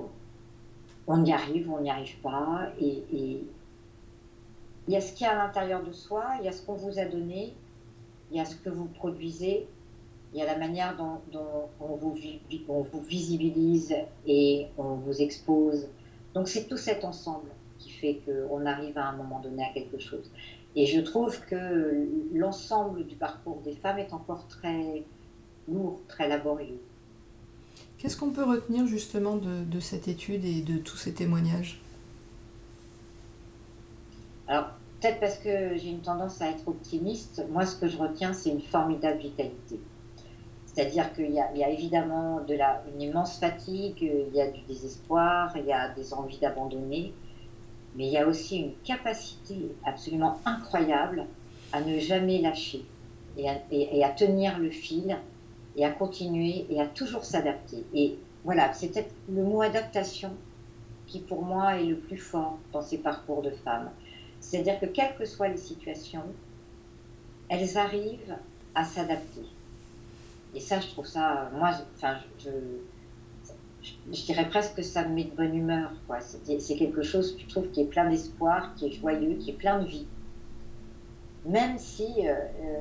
on, 1.07 1.25
y 1.25 1.31
arrive, 1.31 1.71
on 1.71 1.81
n'y 1.83 1.91
arrive 1.91 2.17
pas. 2.23 2.71
Et, 2.81 3.05
il 4.87 4.93
y 4.93 4.97
a 4.97 5.03
ce 5.03 5.13
qu'il 5.13 5.27
y 5.27 5.29
a 5.29 5.39
à 5.39 5.47
l'intérieur 5.47 5.83
de 5.83 5.93
soi, 5.93 6.25
il 6.41 6.47
y 6.47 6.49
a 6.49 6.53
ce 6.53 6.65
qu'on 6.65 6.75
vous 6.75 6.99
a 6.99 7.05
donné, 7.05 7.53
il 8.31 8.39
y 8.39 8.41
a 8.41 8.47
ce 8.47 8.57
que 8.57 8.71
vous 8.71 8.87
produisez, 8.87 9.67
il 10.35 10.41
y 10.41 10.43
a 10.43 10.47
la 10.47 10.59
manière 10.59 10.97
dont, 10.97 11.21
on, 11.81 11.95
vous, 11.95 12.19
vous, 12.69 13.01
visibilise 13.03 13.95
et 14.27 14.67
on 14.77 14.95
vous 14.95 15.23
expose. 15.23 15.87
Donc 16.35 16.49
c'est 16.49 16.69
tout 16.69 16.77
cet 16.77 17.05
ensemble 17.05 17.49
qui 17.79 17.91
fait 17.91 18.21
qu'on 18.27 18.67
arrive 18.67 18.99
à 18.99 19.09
un 19.11 19.17
moment 19.17 19.39
donné 19.41 19.63
à 19.63 19.73
quelque 19.73 19.99
chose. 19.99 20.29
Et 20.75 20.87
je 20.87 21.01
trouve 21.01 21.39
que 21.47 22.09
l'ensemble 22.35 23.07
du 23.07 23.15
parcours 23.15 23.61
des 23.65 23.77
femmes 23.77 23.99
est 23.99 24.13
encore 24.13 24.49
très, 24.49 25.05
lourd, 25.69 26.01
très 26.09 26.29
laborieux. 26.29 26.81
Qu'est-ce 27.99 28.17
qu'on 28.17 28.31
peut 28.31 28.45
retenir 28.45 28.87
justement 28.87 29.37
de, 29.37 29.81
cette 29.81 30.09
étude 30.09 30.45
et 30.45 30.63
de 30.63 30.79
tous 30.79 30.97
ces 30.97 31.15
témoignages? 31.15 31.81
Alors, 34.49 34.67
peut-être 35.01 35.21
parce 35.21 35.39
que 35.39 35.77
j'ai 35.77 35.91
une 35.91 36.03
tendance 36.03 36.43
à 36.43 36.51
être 36.51 36.67
optimiste, 36.67 37.45
moi 37.51 37.65
ce 37.65 37.77
que 37.77 37.89
je 37.89 37.97
retiens, 37.97 38.33
c'est 38.33 38.51
une 38.51 38.61
formidable 38.61 39.21
vitalité. 39.21 39.79
C'est-à-dire 40.75 41.13
qu'il 41.13 41.31
y, 41.31 41.39
a 41.39 41.71
évidemment 41.71 42.41
de 42.41 42.59
une 42.93 43.01
immense 43.01 43.39
fatigue, 43.39 44.03
il 44.03 44.35
y 44.35 44.41
a 44.41 44.51
du 44.51 44.61
désespoir, 44.63 45.53
il 45.57 45.67
y 45.67 45.73
a 45.73 45.89
des 45.91 46.13
envies 46.13 46.39
d'abandonner, 46.39 47.15
mais 47.95 48.07
il 48.07 48.13
y 48.13 48.19
a 48.19 48.27
aussi 48.27 48.59
une 48.59 48.73
capacité 48.83 49.73
absolument 49.85 50.41
incroyable 50.45 51.27
à 51.73 51.81
ne 51.81 51.99
jamais 52.01 52.41
lâcher 52.41 52.85
et 53.37 54.05
à 54.05 54.11
tenir 54.11 54.59
le 54.59 54.71
fil 54.71 55.17
et 55.77 55.85
à 55.85 55.91
continuer 55.91 56.67
et 56.69 56.81
à 56.81 56.87
toujours 56.87 57.25
s'adapter. 57.25 57.85
Et 57.95 58.17
voilà, 58.45 58.73
c'est 58.73 58.89
peut-être 58.89 59.15
le 59.29 59.43
mot 59.43 59.63
adaptation 59.63 60.33
qui 61.07 61.21
pour 61.21 61.43
moi 61.43 61.77
est 61.77 61.85
le 61.85 61.97
plus 61.97 62.17
fort 62.17 62.59
dans 62.73 62.83
ces 62.83 62.99
parcours 62.99 63.43
de 63.43 63.51
femmes. 63.51 63.91
C'est-à-dire 64.41 64.81
que 64.81 64.87
quelles 64.87 65.15
que 65.17 65.25
soient 65.25 65.49
les 65.49 65.57
situations, 65.57 66.25
elles 67.49 67.79
arrivent 67.79 68.37
à 68.75 68.85
s'adapter. 68.85 69.45
Et 70.55 70.61
ça, 70.61 70.81
je 70.81 70.89
trouve 70.89 71.07
ça, 71.07 71.51
moi, 71.57 71.71
enfin, 71.97 72.17
je, 72.39 72.51
je, 73.83 74.25
dirais 74.25 74.49
presque 74.49 74.77
que 74.77 74.83
ça 74.83 75.05
me 75.05 75.15
met 75.15 75.25
de 75.25 75.35
bonne 75.35 75.55
humeur. 75.55 75.91
C'est 76.59 76.77
quelque 76.77 77.03
chose, 77.03 77.37
je 77.39 77.47
trouve, 77.49 77.69
qui 77.71 77.81
est 77.81 77.87
plein 77.87 78.09
d'espoir, 78.09 78.75
qui 78.77 78.87
est 78.87 78.93
joyeux, 78.93 79.35
qui 79.35 79.51
est 79.51 79.55
plein 79.55 79.81
de 79.81 79.87
vie. 79.87 80.07
Même 81.45 81.77
si 81.77 82.07
euh, 82.27 82.33
euh, 82.33 82.81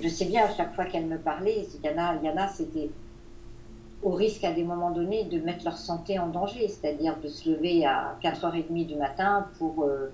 je 0.00 0.08
sais 0.08 0.24
bien 0.24 0.44
à 0.44 0.52
chaque 0.52 0.74
fois 0.74 0.86
qu'elle 0.86 1.06
me 1.06 1.18
parlait, 1.18 1.66
Yana, 1.84 2.16
Yana 2.22 2.48
c'était 2.48 2.90
au 4.02 4.10
risque 4.10 4.42
à 4.42 4.52
des 4.52 4.64
moments 4.64 4.90
donnés 4.90 5.24
de 5.24 5.38
mettre 5.38 5.64
leur 5.64 5.78
santé 5.78 6.18
en 6.18 6.28
danger, 6.28 6.68
c'est-à-dire 6.68 7.16
de 7.22 7.28
se 7.28 7.48
lever 7.48 7.86
à 7.86 8.18
4h30 8.22 8.86
du 8.86 8.96
matin 8.96 9.46
pour 9.58 9.84
euh, 9.84 10.12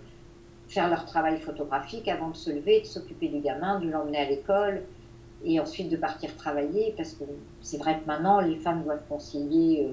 faire 0.69 0.91
leur 0.91 1.07
travail 1.07 1.41
photographique 1.41 2.09
avant 2.09 2.29
de 2.29 2.37
se 2.37 2.51
lever, 2.51 2.83
de 2.83 2.87
s'occuper 2.87 3.29
du 3.29 3.41
gamin, 3.41 3.81
de 3.81 3.89
l'emmener 3.89 4.19
à 4.19 4.29
l'école 4.29 4.83
et 5.45 5.61
ensuite 5.61 5.89
de 5.89 5.97
partir 5.97 6.37
travailler 6.37 6.95
parce 6.97 7.15
que 7.15 7.25
c'est 7.63 7.79
vrai 7.79 7.99
que 8.01 8.07
maintenant 8.07 8.41
les 8.41 8.57
femmes 8.57 8.83
doivent 8.85 9.07
concilier 9.09 9.87
euh, 9.89 9.93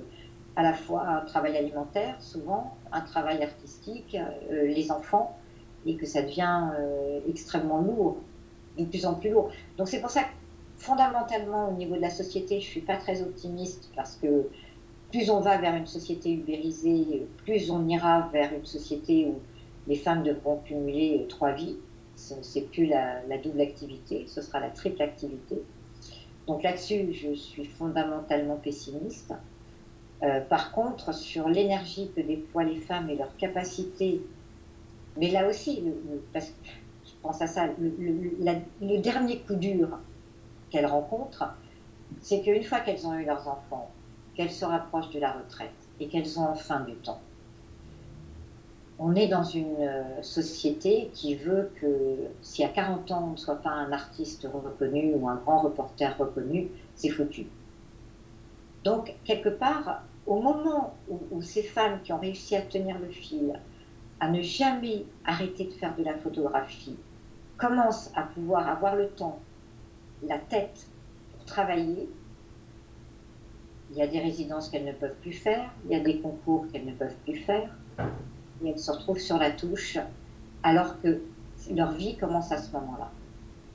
à 0.55 0.63
la 0.63 0.73
fois 0.73 1.07
un 1.07 1.21
travail 1.21 1.55
alimentaire 1.57 2.15
souvent, 2.21 2.75
un 2.91 3.01
travail 3.01 3.43
artistique, 3.43 4.17
euh, 4.51 4.67
les 4.67 4.91
enfants 4.91 5.37
et 5.85 5.95
que 5.95 6.05
ça 6.05 6.21
devient 6.21 6.71
extrêmement 7.29 7.79
lourd. 7.79 8.17
de 8.77 8.85
plus 8.85 9.05
en 9.05 9.13
plus 9.13 9.29
lourd. 9.29 9.51
Donc 9.77 9.87
c'est 9.87 10.01
pour 10.01 10.09
ça 10.09 10.23
que 10.23 10.29
fondamentalement, 10.77 11.69
au 11.69 11.73
niveau 11.73 11.95
de 11.95 12.01
la 12.01 12.09
société, 12.09 12.59
je 12.59 12.65
ne 12.65 12.71
suis 12.71 12.81
pas 12.81 12.97
très 12.97 13.21
optimiste 13.21 13.89
parce 13.95 14.15
que 14.15 14.49
plus 15.11 15.29
on 15.29 15.39
va 15.39 15.57
vers 15.57 15.75
une 15.75 15.87
société 15.87 16.33
ubérisée, 16.33 17.25
plus 17.45 17.71
on 17.71 17.87
ira 17.87 18.29
vers 18.33 18.53
une 18.53 18.65
société 18.65 19.27
où 19.27 19.39
les 19.87 19.95
femmes 19.95 20.23
devront 20.23 20.57
cumuler 20.57 21.25
trois 21.29 21.53
vies. 21.53 21.77
Ce 22.17 22.33
n'est 22.33 22.65
plus 22.65 22.87
la, 22.87 23.21
double 23.37 23.61
activité, 23.61 24.25
ce 24.27 24.41
sera 24.41 24.59
la 24.59 24.69
triple 24.69 25.01
activité. 25.01 25.61
Donc 26.47 26.63
là-dessus, 26.63 27.13
je 27.13 27.33
suis 27.33 27.65
fondamentalement 27.65 28.57
pessimiste. 28.57 29.33
Euh, 30.23 30.41
par 30.41 30.71
contre, 30.71 31.13
sur 31.13 31.47
l'énergie 31.47 32.11
que 32.15 32.21
déploient 32.21 32.63
les 32.63 32.79
femmes 32.79 33.09
et 33.09 33.15
leur 33.15 33.35
capacité, 33.37 34.21
mais 35.15 35.29
là 35.29 35.47
aussi, 35.47 35.83
parce 36.33 36.47
que 36.47 36.67
je 37.05 37.11
pense 37.21 37.41
à 37.41 37.47
ça, 37.47 37.67
le 37.79 38.97
dernier 38.97 39.39
coup 39.39 39.55
dur 39.55 39.99
qu'elles 40.71 40.85
rencontrent, 40.87 41.53
c'est 42.21 42.41
qu'une 42.41 42.63
fois 42.63 42.79
qu'elles 42.79 43.05
ont 43.05 43.13
eu 43.13 43.25
leurs 43.25 43.47
enfants, 43.47 43.91
qu'elles 44.35 44.51
se 44.51 44.65
rapprochent 44.65 45.11
de 45.11 45.19
la 45.19 45.31
retraite 45.31 45.71
et 45.99 46.07
qu'elles 46.07 46.39
ont 46.39 46.47
enfin 46.49 46.81
du 46.81 46.95
temps, 46.95 47.21
on 48.99 49.15
est 49.15 49.27
dans 49.27 49.43
une 49.43 49.75
euh, 49.79 50.21
société 50.23 51.11
qui 51.13 51.35
veut 51.35 51.71
que 51.79 51.87
si 52.41 52.63
à 52.63 52.69
40 52.69 53.11
ans 53.11 53.25
on 53.29 53.31
ne 53.31 53.37
soit 53.37 53.61
pas 53.61 53.69
un 53.69 53.91
artiste 53.91 54.47
reconnu 54.51 55.13
ou 55.13 55.29
un 55.29 55.35
grand 55.35 55.59
reporter 55.59 56.17
reconnu, 56.17 56.69
c'est 56.95 57.09
foutu. 57.09 57.47
Donc, 58.83 59.13
quelque 59.23 59.49
part, 59.49 60.03
au 60.25 60.41
moment 60.41 60.95
où, 61.09 61.41
ces 61.41 61.63
femmes 61.63 61.99
qui 62.03 62.13
ont 62.13 62.19
réussi 62.19 62.55
à 62.55 62.61
tenir 62.61 62.97
le 62.99 63.09
fil, 63.09 63.59
à 64.19 64.29
ne 64.29 64.41
jamais 64.41 65.05
arrêter 65.25 65.65
de 65.65 65.71
faire 65.71 65.95
de 65.95 66.03
la 66.03 66.15
photographie, 66.15 66.97
commencent 67.57 68.11
à 68.15 68.23
pouvoir 68.23 68.67
avoir 68.67 68.95
le 68.95 69.09
temps, 69.09 69.39
la 70.23 70.37
tête 70.37 70.87
pour 71.33 71.45
travailler, 71.45 72.09
il 73.91 73.97
y 73.97 74.01
a 74.01 74.07
des 74.07 74.19
résidences 74.19 74.69
qu'elles 74.69 74.85
ne 74.85 74.91
peuvent 74.91 75.15
plus 75.21 75.33
faire, 75.33 75.69
il 75.85 75.91
y 75.91 75.95
a 75.95 76.03
des 76.03 76.19
concours 76.19 76.65
qu'elles 76.71 76.85
ne 76.85 76.93
peuvent 76.93 77.15
plus 77.23 77.37
faire, 77.37 77.69
et 78.63 78.69
elles 78.69 78.79
se 78.79 78.91
retrouvent 78.91 79.19
sur 79.19 79.37
la 79.37 79.51
touche, 79.51 79.97
alors 80.63 80.99
que 81.01 81.21
leur 81.71 81.91
vie 81.93 82.15
commence 82.17 82.51
à 82.51 82.57
ce 82.57 82.71
moment-là, 82.71 83.11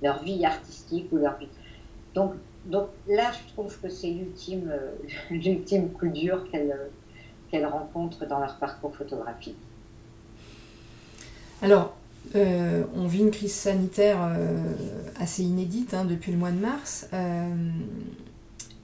leur 0.03 0.23
vie 0.23 0.45
artistique 0.45 1.09
ou 1.13 1.17
leur 1.19 1.39
vie. 1.39 1.49
Donc, 2.15 2.35
donc 2.67 2.89
là, 3.09 3.33
je 3.33 3.53
trouve 3.53 3.77
que 3.81 3.89
c'est 3.89 4.11
l'ultime, 4.11 4.71
euh, 4.71 4.93
l'ultime 5.31 5.91
coup 5.91 6.09
dur 6.09 6.45
qu'elles 6.51 7.67
rencontrent 7.67 8.27
dans 8.27 8.41
leur 8.41 8.57
parcours 8.57 8.95
photographique. 8.95 9.57
Alors, 11.61 11.95
euh, 12.35 12.85
on 12.95 13.07
vit 13.07 13.21
une 13.21 13.31
crise 13.31 13.55
sanitaire 13.55 14.19
euh, 14.23 14.57
assez 15.19 15.43
inédite 15.43 15.93
hein, 15.95 16.05
depuis 16.05 16.33
le 16.33 16.39
mois 16.39 16.51
de 16.51 16.59
mars. 16.59 17.09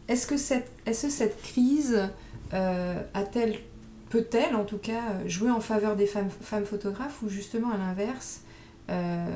est-ce 0.08 0.26
que 0.26 0.34
est-ce 0.34 1.06
que 1.06 1.12
cette 1.12 1.40
crise 1.42 2.08
a-t-elle 2.52 3.58
peut-elle 4.10 4.54
en 4.56 4.64
tout 4.64 4.78
cas 4.78 5.26
jouer 5.26 5.50
en 5.50 5.60
faveur 5.60 5.96
des 5.96 6.06
femmes, 6.06 6.30
photographes 6.64 7.22
ou 7.22 7.28
justement 7.28 7.70
à 7.70 7.76
l'inverse 7.76 8.42
euh, 8.90 9.26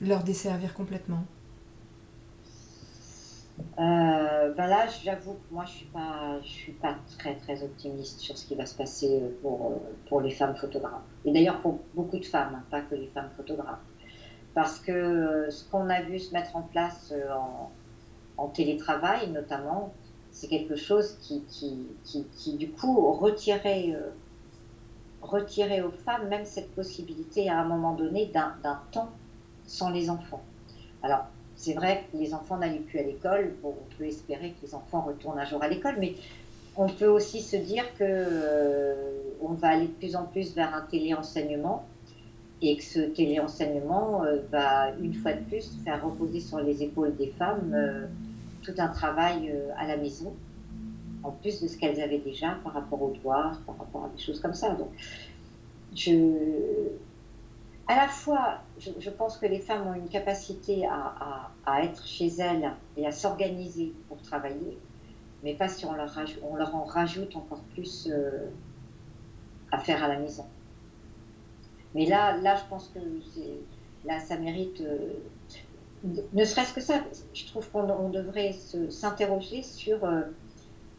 leur 0.00 0.22
desservir 0.22 0.74
complètement? 0.74 1.24
Euh, 3.78 4.54
ben 4.54 4.66
là, 4.66 4.86
j'avoue 5.04 5.34
que 5.34 5.54
moi, 5.54 5.64
je 5.66 5.70
suis 5.70 5.86
pas, 5.86 6.40
je 6.42 6.48
suis 6.48 6.72
pas 6.72 6.96
très 7.18 7.34
très 7.36 7.62
optimiste 7.62 8.20
sur 8.20 8.38
ce 8.38 8.46
qui 8.46 8.54
va 8.54 8.64
se 8.64 8.74
passer 8.74 9.20
pour, 9.42 9.82
pour 10.08 10.20
les 10.20 10.30
femmes 10.30 10.56
photographes. 10.56 11.02
Et 11.24 11.32
d'ailleurs 11.32 11.60
pour 11.60 11.80
beaucoup 11.94 12.18
de 12.18 12.24
femmes, 12.24 12.54
hein, 12.54 12.64
pas 12.70 12.80
que 12.80 12.94
les 12.94 13.08
femmes 13.08 13.30
photographes, 13.36 13.78
parce 14.54 14.78
que 14.78 15.48
ce 15.50 15.68
qu'on 15.70 15.90
a 15.90 16.00
vu 16.02 16.18
se 16.18 16.32
mettre 16.32 16.56
en 16.56 16.62
place 16.62 17.12
euh, 17.14 17.28
en 18.38 18.48
télétravail, 18.48 19.30
notamment, 19.30 19.92
c'est 20.40 20.48
quelque 20.48 20.74
chose 20.74 21.18
qui, 21.20 21.42
qui, 21.50 22.24
qui, 22.34 22.54
du 22.54 22.70
coup, 22.70 23.12
retirait, 23.12 23.90
euh, 23.92 24.08
retirait 25.20 25.82
aux 25.82 25.90
femmes 25.90 26.28
même 26.28 26.46
cette 26.46 26.74
possibilité 26.74 27.50
à 27.50 27.60
un 27.60 27.64
moment 27.64 27.92
donné 27.92 28.24
d'un 28.24 28.54
temps 28.90 29.10
sans 29.66 29.90
les 29.90 30.08
enfants. 30.08 30.42
Alors, 31.02 31.26
c'est 31.56 31.74
vrai 31.74 32.04
les 32.14 32.32
enfants 32.32 32.56
n'allaient 32.56 32.78
plus 32.78 33.00
à 33.00 33.02
l'école. 33.02 33.52
Bon, 33.62 33.74
on 33.78 33.96
peut 33.98 34.06
espérer 34.06 34.52
que 34.52 34.66
les 34.66 34.74
enfants 34.74 35.02
retournent 35.02 35.38
un 35.38 35.44
jour 35.44 35.62
à 35.62 35.68
l'école, 35.68 35.96
mais 36.00 36.14
on 36.74 36.88
peut 36.88 37.08
aussi 37.08 37.42
se 37.42 37.56
dire 37.56 37.84
que 37.98 38.04
euh, 38.06 38.94
on 39.42 39.52
va 39.52 39.68
aller 39.68 39.88
de 39.88 39.92
plus 39.92 40.16
en 40.16 40.24
plus 40.24 40.54
vers 40.54 40.74
un 40.74 40.86
téléenseignement 40.90 41.84
et 42.62 42.78
que 42.78 42.82
ce 42.82 43.00
téléenseignement 43.00 44.24
euh, 44.24 44.38
va 44.50 44.90
une 45.02 45.12
fois 45.12 45.34
de 45.34 45.42
plus 45.44 45.70
faire 45.84 46.02
reposer 46.02 46.40
sur 46.40 46.60
les 46.60 46.82
épaules 46.82 47.14
des 47.14 47.28
femmes 47.38 48.08
tout 48.62 48.74
un 48.78 48.88
travail 48.88 49.50
euh, 49.50 49.70
à 49.76 49.86
la 49.86 49.96
maison, 49.96 50.34
en 51.22 51.30
plus 51.30 51.60
de 51.60 51.68
ce 51.68 51.76
qu'elles 51.76 52.00
avaient 52.00 52.18
déjà 52.18 52.56
par 52.64 52.72
rapport 52.72 53.02
aux 53.02 53.12
devoirs, 53.12 53.60
par 53.66 53.78
rapport 53.78 54.04
à 54.04 54.08
des 54.08 54.22
choses 54.22 54.40
comme 54.40 54.54
ça. 54.54 54.74
Donc, 54.74 54.90
je, 55.94 56.12
à 57.88 57.96
la 57.96 58.08
fois, 58.08 58.58
je, 58.78 59.10
pense 59.10 59.36
que 59.36 59.46
les 59.46 59.58
femmes 59.58 59.86
ont 59.86 59.94
une 59.94 60.08
capacité 60.08 60.86
à, 60.86 61.50
à, 61.66 61.82
être 61.82 62.06
chez 62.06 62.28
elles 62.38 62.70
et 62.96 63.06
à 63.06 63.12
s'organiser 63.12 63.92
pour 64.08 64.20
travailler, 64.22 64.78
mais 65.42 65.54
pas 65.54 65.68
si 65.68 65.84
on 65.86 65.94
leur, 65.94 66.16
on 66.42 66.56
leur 66.56 66.74
en 66.74 66.84
rajoute 66.84 67.34
encore 67.36 67.62
plus 67.74 68.08
euh, 68.10 68.48
à 69.72 69.78
faire 69.78 70.04
à 70.04 70.08
la 70.08 70.18
maison. 70.18 70.46
Mais 71.94 72.06
là, 72.06 72.36
là 72.38 72.56
je 72.56 72.62
pense 72.70 72.88
que 72.94 73.00
là, 74.06 74.20
ça 74.20 74.36
mérite. 74.36 74.80
Euh, 74.80 75.14
ne 76.04 76.44
serait-ce 76.44 76.72
que 76.72 76.80
ça, 76.80 77.02
je 77.34 77.46
trouve 77.46 77.68
qu'on 77.70 78.08
devrait 78.08 78.52
s'interroger 78.88 79.62
sur. 79.62 80.04
Euh, 80.04 80.22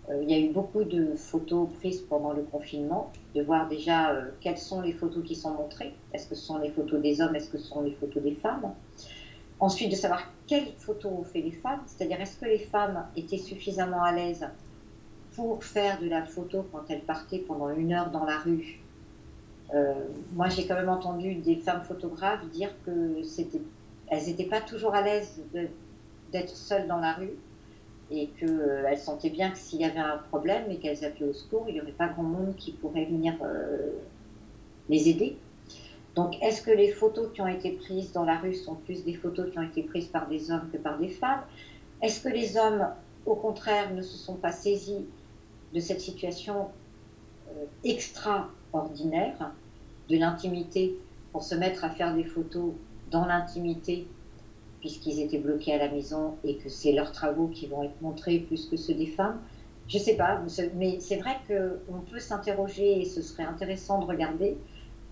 euh, 0.09 0.23
il 0.23 0.31
y 0.31 0.33
a 0.33 0.39
eu 0.39 0.51
beaucoup 0.51 0.83
de 0.83 1.15
photos 1.15 1.69
prises 1.77 2.01
pendant 2.01 2.33
le 2.33 2.41
confinement, 2.41 3.11
de 3.35 3.41
voir 3.41 3.67
déjà 3.67 4.11
euh, 4.11 4.29
quelles 4.41 4.57
sont 4.57 4.81
les 4.81 4.93
photos 4.93 5.23
qui 5.23 5.35
sont 5.35 5.51
montrées. 5.51 5.93
Est-ce 6.13 6.27
que 6.27 6.35
ce 6.35 6.43
sont 6.43 6.57
les 6.57 6.69
photos 6.69 7.01
des 7.01 7.21
hommes, 7.21 7.35
est-ce 7.35 7.49
que 7.49 7.57
ce 7.57 7.67
sont 7.67 7.81
les 7.81 7.91
photos 7.91 8.21
des 8.21 8.35
femmes? 8.35 8.73
Ensuite, 9.59 9.91
de 9.91 9.95
savoir 9.95 10.23
quelles 10.47 10.73
photos 10.79 11.11
ont 11.11 11.23
fait 11.23 11.41
les 11.41 11.51
femmes, 11.51 11.81
c'est-à-dire 11.85 12.19
est-ce 12.19 12.37
que 12.37 12.45
les 12.45 12.59
femmes 12.59 13.05
étaient 13.15 13.37
suffisamment 13.37 14.03
à 14.03 14.11
l'aise 14.11 14.47
pour 15.35 15.63
faire 15.63 15.99
de 16.01 16.09
la 16.09 16.25
photo 16.25 16.65
quand 16.71 16.83
elles 16.89 17.03
partaient 17.03 17.39
pendant 17.39 17.69
une 17.69 17.93
heure 17.93 18.11
dans 18.11 18.25
la 18.25 18.37
rue? 18.37 18.79
moi, 20.33 20.49
j'ai 20.49 20.67
quand 20.67 20.75
même 20.75 20.89
entendu 20.89 21.35
des 21.35 21.55
femmes 21.55 21.81
photographes 21.83 22.45
dire 22.49 22.71
que 22.85 23.23
c'était 23.23 23.61
elles 24.12 24.26
n'étaient 24.26 24.45
pas 24.45 24.62
toujours 24.62 24.93
à 24.93 25.02
l'aise 25.02 25.41
d'être 26.32 26.56
seules 26.56 26.86
dans 26.86 27.00
la 27.00 27.13
rue 27.13 27.32
et 28.12 28.28
qu'elles 28.28 28.50
euh, 28.50 28.95
sentaient 28.97 29.30
bien 29.30 29.52
que 29.52 29.58
s'il 29.58 29.80
y 29.80 29.86
avait 29.86 30.00
un 30.00 30.17
problème 30.17 30.69
et 30.69 30.78
qu'elles 30.78 31.06
appelaient 31.06 31.30
au 31.30 31.34
secours, 31.34 31.63
il 31.69 31.76
n'y 31.76 31.82
aurait 31.82 31.93
pas 31.93 32.10
grand 32.10 32.24
monde 32.24 32.56
qui 32.58 32.74
pourrait 32.74 33.06
venir 33.06 33.36
euh, 33.41 33.91
les 34.89 35.08
aider. 35.08 35.38
Donc, 36.15 36.36
est-ce 36.43 36.62
que 36.62 36.71
les 36.71 36.91
photos 36.91 37.30
qui 37.34 37.39
ont 37.39 37.47
été 37.47 37.71
prises 37.71 38.12
dans 38.12 38.26
la 38.26 38.38
rue 38.38 38.54
sont 38.54 38.76
plus 38.76 39.06
des 39.06 39.13
photos 39.13 39.50
qui 39.50 39.58
ont 39.58 39.63
été 39.63 39.82
prises 39.82 40.08
par 40.08 40.28
des 40.28 40.52
hommes 40.52 40.69
que 40.74 40.78
par 40.78 41.00
des 41.00 41.08
femmes? 41.08 41.43
Est-ce 42.02 42.19
que 42.19 42.28
les 42.28 42.58
hommes, 42.58 42.86
au 43.26 43.36
contraire, 43.36 43.93
ne 43.93 44.02
se 44.02 44.17
sont 44.17 44.36
pas 44.36 44.52
saisis 44.52 45.06
de 45.74 45.80
cette 45.80 46.02
situation 46.02 46.67
euh, 47.47 47.63
extraordinaire 47.86 49.54
de 50.10 50.17
l'intimité 50.17 50.97
pour 51.32 51.43
se 51.43 51.56
mettre 51.56 51.86
à 51.86 51.89
faire 51.89 52.13
des 52.13 52.26
photos 52.26 52.74
dans 53.12 53.26
l'intimité, 53.26 54.08
puisqu'ils 54.80 55.19
étaient 55.19 55.38
bloqués 55.38 55.74
à 55.74 55.78
la 55.78 55.91
maison 55.91 56.36
et 56.43 56.56
que 56.58 56.69
c'est 56.69 56.93
leurs 56.93 57.12
travaux 57.12 57.47
qui 57.47 57.67
vont 57.67 57.84
être 57.84 58.02
montrés 58.02 58.39
plus 58.39 58.65
que 58.65 58.78
ceux 58.78 58.93
des 58.95 59.08
femmes. 59.08 59.39
Je 59.88 59.97
ne 59.97 60.04
sais 60.04 60.15
pas, 60.15 60.41
mais 60.76 61.00
c'est 61.00 61.17
vrai 61.17 61.38
qu'on 61.47 62.00
peut 62.02 62.19
s'interroger 62.19 63.02
et 63.02 63.06
ce 63.06 63.21
serait 63.21 63.43
intéressant 63.43 64.00
de 64.00 64.06
regarder 64.06 64.58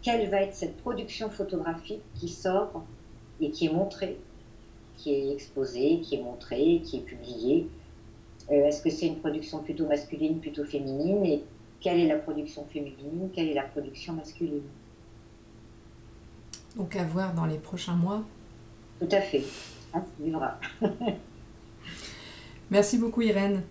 quelle 0.02 0.30
va 0.30 0.42
être 0.42 0.54
cette 0.54 0.78
production 0.78 1.30
photographique 1.30 2.02
qui 2.16 2.30
sort 2.30 2.84
et 3.42 3.52
qui 3.52 3.66
est 3.66 3.74
montrée, 3.74 4.18
qui 4.98 5.14
est 5.14 5.32
exposée, 5.32 6.00
qui 6.02 6.16
est 6.16 6.22
montrée, 6.22 6.82
qui 6.84 6.98
est 6.98 7.02
publiée. 7.02 7.68
Euh, 8.52 8.66
est-ce 8.66 8.82
que 8.82 8.90
c'est 8.90 9.08
une 9.08 9.20
production 9.20 9.62
plutôt 9.62 9.86
masculine, 9.86 10.40
plutôt 10.40 10.64
féminine? 10.64 11.26
Et 11.26 11.44
quelle 11.82 12.00
est 12.00 12.08
la 12.08 12.18
production 12.18 12.66
féminine? 12.66 13.30
Quelle 13.34 13.50
est 13.50 13.54
la 13.54 13.64
production 13.64 14.14
masculine? 14.14 14.64
Donc 16.80 16.96
à 16.96 17.04
voir 17.04 17.34
dans 17.34 17.46
les 17.46 17.58
prochains 17.58 17.96
mois. 17.96 18.24
Tout 19.00 19.10
à 19.12 19.20
fait. 19.22 19.44
Merci 22.72 22.98
beaucoup 22.98 23.22
Irène. 23.22 23.64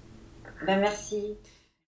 Ben, 0.66 0.78
merci. 0.80 1.36